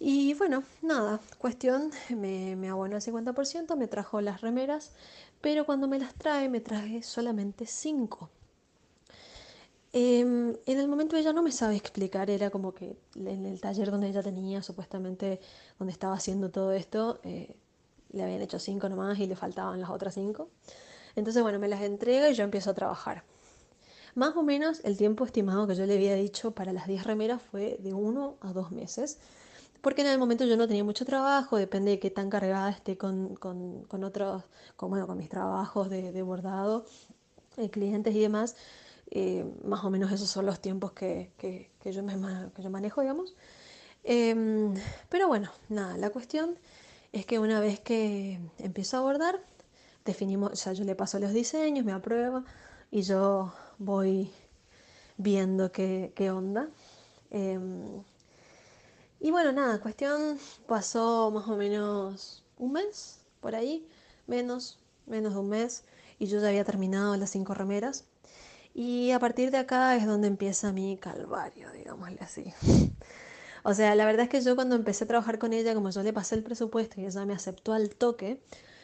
[0.00, 4.90] Y bueno, nada, cuestión, me, me abonó el 50%, me trajo las remeras,
[5.40, 8.28] pero cuando me las trae me traje solamente 5.
[9.92, 14.08] en el momento ella no me sabe explicar, era como que en el taller donde
[14.08, 15.40] ella tenía, supuestamente
[15.78, 17.54] donde estaba haciendo todo esto, eh,
[18.10, 20.48] le habían hecho 5 nomás y le faltaban las otras 5.
[21.14, 23.22] Entonces, bueno, me las entrega y yo empiezo a trabajar.
[24.14, 27.42] Más o menos el tiempo estimado que yo le había dicho para las 10 remeras
[27.42, 29.18] fue de 1 a 2 meses,
[29.80, 32.96] porque en el momento yo no tenía mucho trabajo, depende de qué tan cargada esté
[32.98, 34.42] con, con, con otros,
[34.80, 36.84] bueno, con mis trabajos de, bordado,
[37.56, 38.56] eh, clientes y demás.
[39.10, 42.14] eh, más o menos esos son los tiempos que, que, yo, me,
[42.54, 43.34] que yo manejo, digamos.
[44.04, 44.74] Em,
[45.08, 46.58] pero bueno, nada, la cuestión
[47.12, 49.40] es que una vez que empiezo a bordar,
[50.04, 52.44] definimos, o sea, yo le paso los diseños, me aprueba
[52.90, 54.30] y yo voy
[55.16, 56.68] viendo qué, qué onda.
[57.30, 58.02] Em,
[59.20, 63.86] y bueno, nada, cuestión pasó más o menos un mes por ahí,
[64.26, 65.84] menos, menos de un mes,
[66.18, 68.04] y yo ya había terminado las cinco remeras.
[68.74, 72.54] Y a partir de acá es donde empieza mi calvario, digámosle así.
[73.64, 76.02] O sea, la verdad es que yo cuando empecé a trabajar con ella, como yo
[76.02, 78.40] le pasé el presupuesto y ella me aceptó al toque,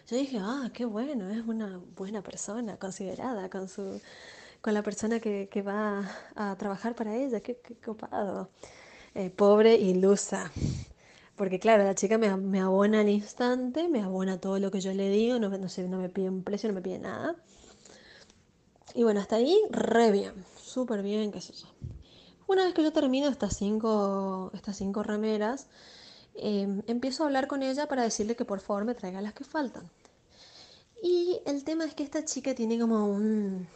[0.09, 4.01] yo dije, ah, qué bueno, es una buena persona, considerada con su,
[4.61, 8.51] con la persona que, que va a trabajar para ella, qué, qué copado.
[9.15, 10.51] Eh, pobre ilusa.
[11.37, 14.93] Porque claro, la chica me, me abona al instante, me abona todo lo que yo
[14.93, 17.37] le digo, no, no sé, no me pide un precio, no me pide nada.
[18.95, 21.55] Y bueno, hasta ahí, re bien, súper bien, qué sé.
[22.47, 25.69] Una vez que yo termino estas cinco, estas cinco remeras,
[26.35, 29.45] em, empiezo a hablar con ella para decirle que por favor me traiga las que
[29.45, 29.91] faltan.
[31.03, 33.69] Y el tema es que esta chica tiene como un,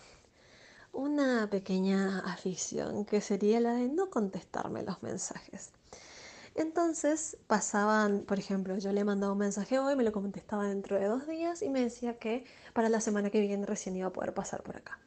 [0.93, 5.71] una pequeña afición que sería la de no contestarme los mensajes.
[6.55, 11.07] Entonces pasaban, por ejemplo, yo le mandaba un mensaje hoy, me lo contestaba dentro de
[11.07, 14.35] dos días y me decía que para la semana que viene recién iba a poder
[14.35, 14.99] pasar por acá.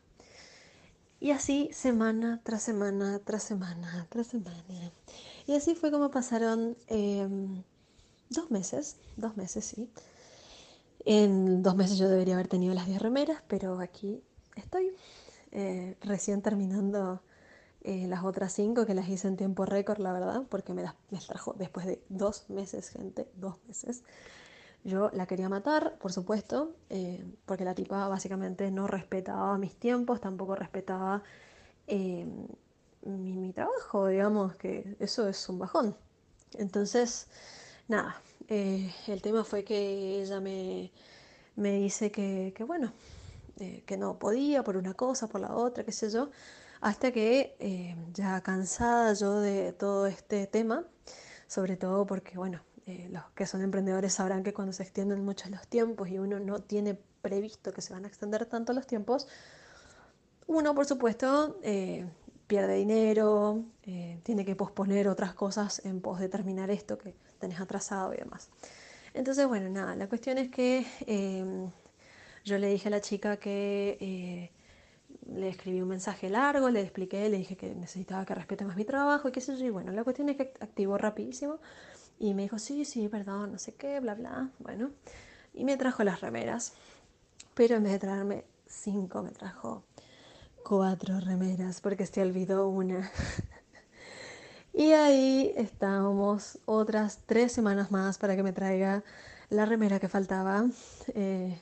[1.19, 4.91] Y así semana tras semana, tras semana, tras semana.
[5.47, 7.63] Y así fue como pasaron em,
[8.29, 9.89] dos meses, dos meses, sí.
[11.05, 14.21] En dos meses yo debería haber tenido las 10 remeras, pero aquí
[14.55, 14.95] estoy,
[15.51, 17.21] eh, recién terminando
[17.83, 20.95] eh, las otras cinco que las hice en tiempo récord, la verdad, porque me las,
[21.27, 24.03] trajo después de dos meses, gente, dos meses.
[24.83, 30.21] Yo la quería matar, por supuesto, eh, porque la tipa básicamente no respetaba mis tiempos,
[30.21, 31.23] tampoco respetaba
[31.87, 32.27] eh,
[33.03, 35.95] mi, trabajo, digamos, que eso es un bajón.
[36.57, 37.27] Entonces,
[37.87, 40.91] nada, el tema fue que ella me,
[41.55, 42.93] me dice que, que bueno,
[43.85, 46.31] que no podía por una cosa, por la otra, qué sé yo
[46.81, 50.83] hasta que eh, ya cansada yo de todo este tema,
[51.47, 55.47] sobre todo porque, bueno, eh, los que son emprendedores sabrán que cuando se extienden mucho
[55.49, 59.27] los tiempos y uno no tiene previsto que se van a extender tanto los tiempos,
[60.47, 62.09] uno, por supuesto, eh,
[62.51, 63.63] pierde dinero,
[64.23, 68.49] tiene que posponer otras cosas en pos de terminar esto que tenés atrasado y demás.
[69.13, 70.85] Entonces, bueno, nada, la cuestión es que
[72.43, 74.51] yo le dije a la chica que
[75.33, 78.83] le escribí un mensaje largo, le expliqué, le dije que necesitaba que respete más mi
[78.83, 79.67] trabajo y qué sé yo.
[79.67, 81.59] Y bueno, la cuestión es que activó rapidísimo
[82.19, 84.49] y me dijo, sí, sí, perdón, no sé qué, bla, bla.
[84.59, 84.91] Bueno,
[85.53, 86.73] y me trajo las remeras.
[87.53, 89.83] Pero en vez de traerme cinco, me trajo
[90.63, 93.11] cuatro remeras porque se olvidó una.
[94.73, 99.03] y ahí estábamos otras tres semanas más para que me traiga
[99.49, 100.65] la remera que faltaba.
[101.15, 101.59] Eh,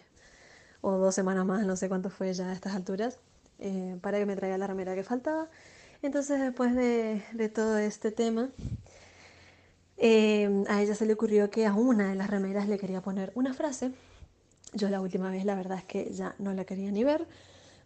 [0.82, 3.20] o dos semanas más, no sé cuánto fue ya a estas alturas.
[3.60, 5.50] Eh, para que me traiga la remera que faltaba.
[6.02, 8.50] Entonces después de, todo este tema,
[9.98, 13.32] eh, a ella se le ocurrió que a una de las remeras le quería poner
[13.36, 13.92] una frase.
[14.74, 17.28] Yo la última vez la verdad es que ya no la quería ni ver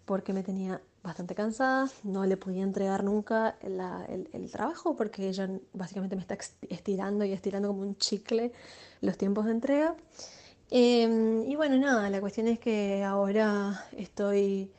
[0.06, 6.16] porque me tenía bastante cansada, no le podía entregar nunca el, trabajo porque ella básicamente
[6.16, 6.38] me está
[6.70, 8.52] estirando y estirando como un chicle
[9.02, 9.96] los tiempos de entrega.
[10.72, 14.72] Eh, y bueno, nada, la cuestión es que ahora estoy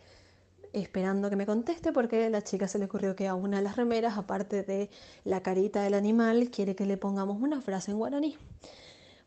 [0.73, 3.63] esperando que me conteste porque a la chica se le ocurrió que a una de
[3.63, 4.91] las remeras, aparte de
[5.25, 8.37] la carita del animal, quiere que le pongamos una frase en guaraní.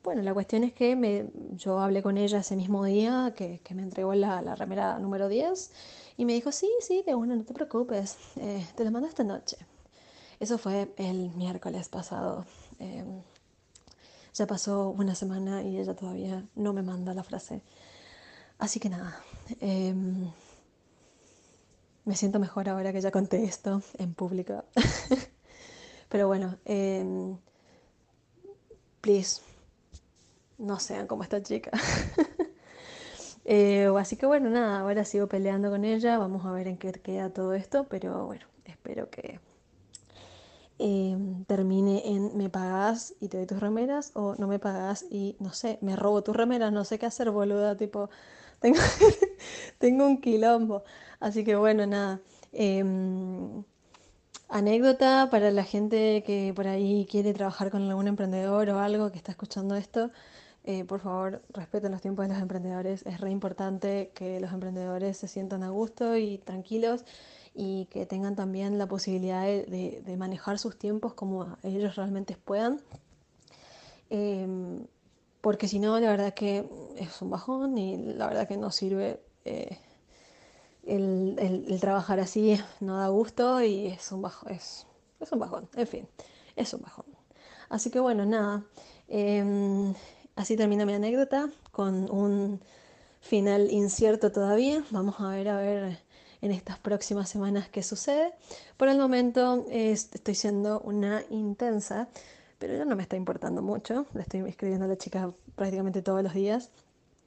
[0.08, 1.26] Bueno, la cuestión es que me,
[1.58, 5.70] yo hablé con ella ese mismo día que, me entregó la, remera número 10
[6.16, 9.26] y me dijo, sí, sí, de una, no te preocupes, eh, te la mando esta
[9.26, 9.58] noche.
[10.40, 12.46] Eso fue el miércoles pasado.
[12.80, 13.22] Em,
[14.34, 17.62] ya pasó una semana y ella todavía no me manda la frase.
[18.60, 19.22] Así que nada.
[19.60, 20.32] Em,
[22.06, 24.64] me siento mejor ahora que ya conté esto en público.
[26.08, 27.36] Pero bueno, eh,
[29.02, 29.42] please,
[30.58, 31.72] no sean como esta chica.
[33.46, 36.92] eh, así que bueno, nada, ahora sigo peleando con ella, vamos a ver en qué
[36.94, 39.40] queda todo esto, pero bueno, espero que
[40.80, 45.36] em, termine en me pagas y te doy tus remeras o no me pagas y
[45.40, 48.10] no sé, me robo tus remeras, no sé qué hacer, boluda, tipo,
[48.62, 48.80] tengo,
[49.80, 50.84] tengo un quilombo.
[51.20, 52.22] Así que bueno, nada.
[52.52, 53.64] Em,
[54.50, 59.18] anécdota para la gente que por ahí quiere trabajar con algún emprendedor o algo que
[59.18, 60.12] está escuchando esto.
[60.70, 63.06] Eh, por favor, respeten los tiempos de los emprendedores.
[63.06, 67.06] Es re importante que los emprendedores se sientan a gusto y tranquilos
[67.56, 72.82] y que tengan también la posibilidad de, manejar sus tiempos como ellos realmente puedan.
[74.10, 74.86] Em,
[75.40, 79.22] porque si no, la verdad que es un bajón y la verdad que no sirve
[79.46, 79.80] eh,
[80.84, 84.86] el, trabajar así, no da gusto y es un bajón, es,
[85.32, 86.08] un bajón, en fin,
[86.58, 87.06] es un bajón.
[87.70, 88.66] Así que bueno, nada,
[89.08, 89.94] em,
[90.38, 92.62] así termina mi anécdota con un
[93.20, 94.84] final incierto todavía.
[94.92, 96.00] Vamos a ver a ver
[96.42, 98.34] en estas próximas semanas qué sucede.
[98.78, 102.08] Por el momento estoy siendo una intensa
[102.60, 104.06] pero ya no me está importando mucho.
[104.14, 106.70] Le estoy escribiendo a la chica prácticamente todos los días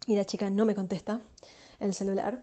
[0.07, 1.21] y la chica no me contesta
[1.79, 2.43] el celular.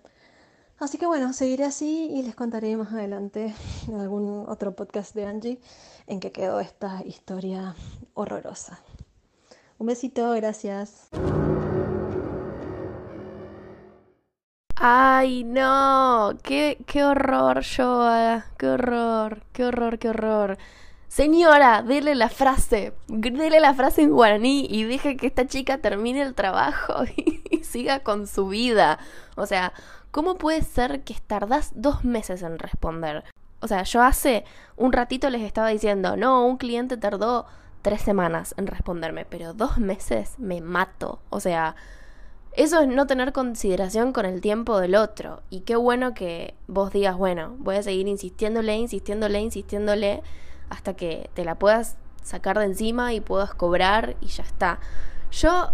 [0.80, 3.53] Así que bueno, seguiré así y les contaré más adelante
[3.88, 5.60] en algún otro podcast de Angie
[6.06, 7.76] en que quedó esta historia
[8.14, 8.80] horrorosa.
[9.79, 11.09] Un besito, gracias.
[14.75, 20.57] Ay, no, qué, qué horror, Joa, qué horror, qué horror, qué horror.
[21.07, 26.21] Señora, dele la frase, dele la frase en guaraní y deje que esta chica termine
[26.21, 28.99] el trabajo y, siga con su vida.
[29.35, 29.73] O sea,
[30.11, 33.23] ¿cómo puede ser que tardas dos meses en responder?
[33.61, 34.43] O sea, yo hace
[34.75, 37.45] un ratito les estaba diciendo, no, un cliente tardó
[37.81, 41.19] tres semanas en responderme, pero dos meses me mato.
[41.29, 41.75] O sea,
[42.53, 45.43] eso es no tener consideración con el tiempo del otro.
[45.49, 50.23] Y qué bueno que vos digas, bueno, voy a seguir insistiéndole, insistiéndole, insistiéndole
[50.69, 54.79] hasta que te la puedas sacar de encima y puedas cobrar y ya está.
[55.31, 55.69] Yo,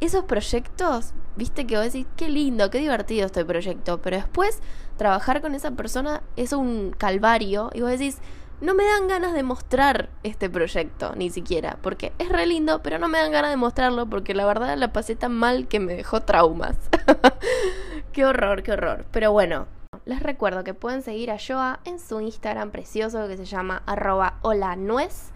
[0.00, 4.60] esos proyectos, viste que vos decís, qué lindo, qué divertido este proyecto, pero después
[4.96, 8.18] trabajar con esa persona es un calvario y vos decís,
[8.60, 12.98] no me dan ganas de mostrar este proyecto, ni siquiera, porque es re lindo, pero
[12.98, 15.94] no me dan ganas de mostrarlo porque la verdad la pasé tan mal que me
[15.94, 16.76] dejó traumas.
[18.12, 19.04] qué horror, qué horror.
[19.10, 19.66] Pero bueno,
[20.04, 24.38] les recuerdo que pueden seguir a Joa en su Instagram precioso que se llama arroba
[24.42, 25.30] hola nuez.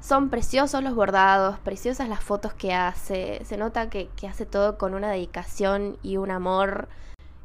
[0.00, 3.44] Son preciosos los bordados, preciosas las fotos que hace.
[3.44, 6.88] Se nota que, que hace todo con una dedicación y un amor.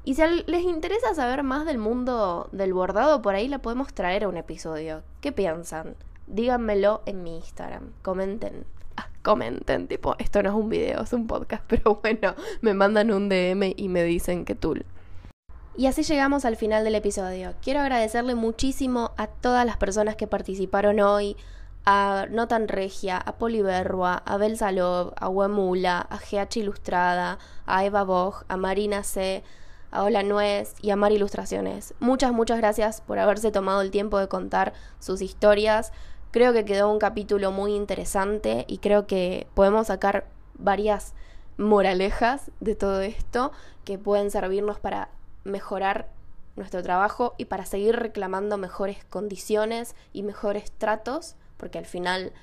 [0.06, 4.26] Y si les interesa saber más del mundo del bordado, por ahí la podemos traer
[4.26, 5.02] a un episodio.
[5.22, 5.96] ¿Qué piensan?
[6.28, 7.94] Díganmelo en mi Instagram.
[8.02, 8.66] Comenten.
[8.98, 13.12] Ah, comenten, tipo, esto no es un video, es un podcast, pero bueno, me mandan
[13.12, 14.76] un DM y me dicen que tú.
[15.78, 17.54] Y así llegamos al final del episodio.
[17.62, 21.38] Quiero agradecerle muchísimo a todas las personas que participaron hoy,
[21.86, 28.04] a Notan Regia, a Poliberrua, a Bel Salov, a Huemula, a GH Ilustrada, a Eva
[28.04, 29.44] Bog, a Marina C.,
[29.94, 31.94] a Hola Nuez y a Mar Ilustraciones.
[32.00, 35.94] Muchas, muchas gracias por haberse tomado el tiempo de contar sus historias.
[36.32, 41.14] Creo que quedó un capítulo muy interesante y creo que podemos sacar varias
[41.58, 43.52] moralejas de todo esto
[43.86, 45.10] que pueden servirnos para
[45.44, 46.10] mejorar
[46.56, 52.34] nuestro trabajo y para seguir reclamando mejores condiciones y mejores tratos, porque al final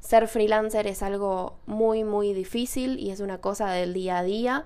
[0.00, 4.64] ser freelancer es algo muy, muy difícil y es una cosa del día a día.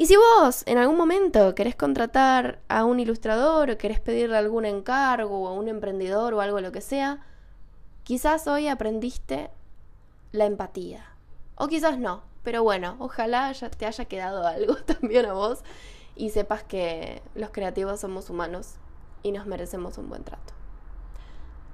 [0.00, 4.64] Y si vos en algún momento querés contratar a un ilustrador o querés pedirle algún
[4.64, 7.26] encargo o a un emprendedor o algo lo que sea,
[8.04, 9.50] quizás hoy aprendiste
[10.30, 11.04] la empatía.
[11.56, 15.64] O quizás no, pero bueno, ojalá ya te haya quedado algo también a vos
[16.14, 18.76] y sepas que los creativos somos humanos
[19.24, 20.54] y nos merecemos un buen trato.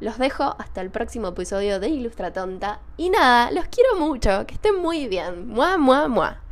[0.01, 4.55] Los dejo hasta el próximo episodio de Ilustra Tonta y nada, los quiero mucho, que
[4.55, 5.47] estén muy bien.
[5.49, 6.44] Mua, mua, mua.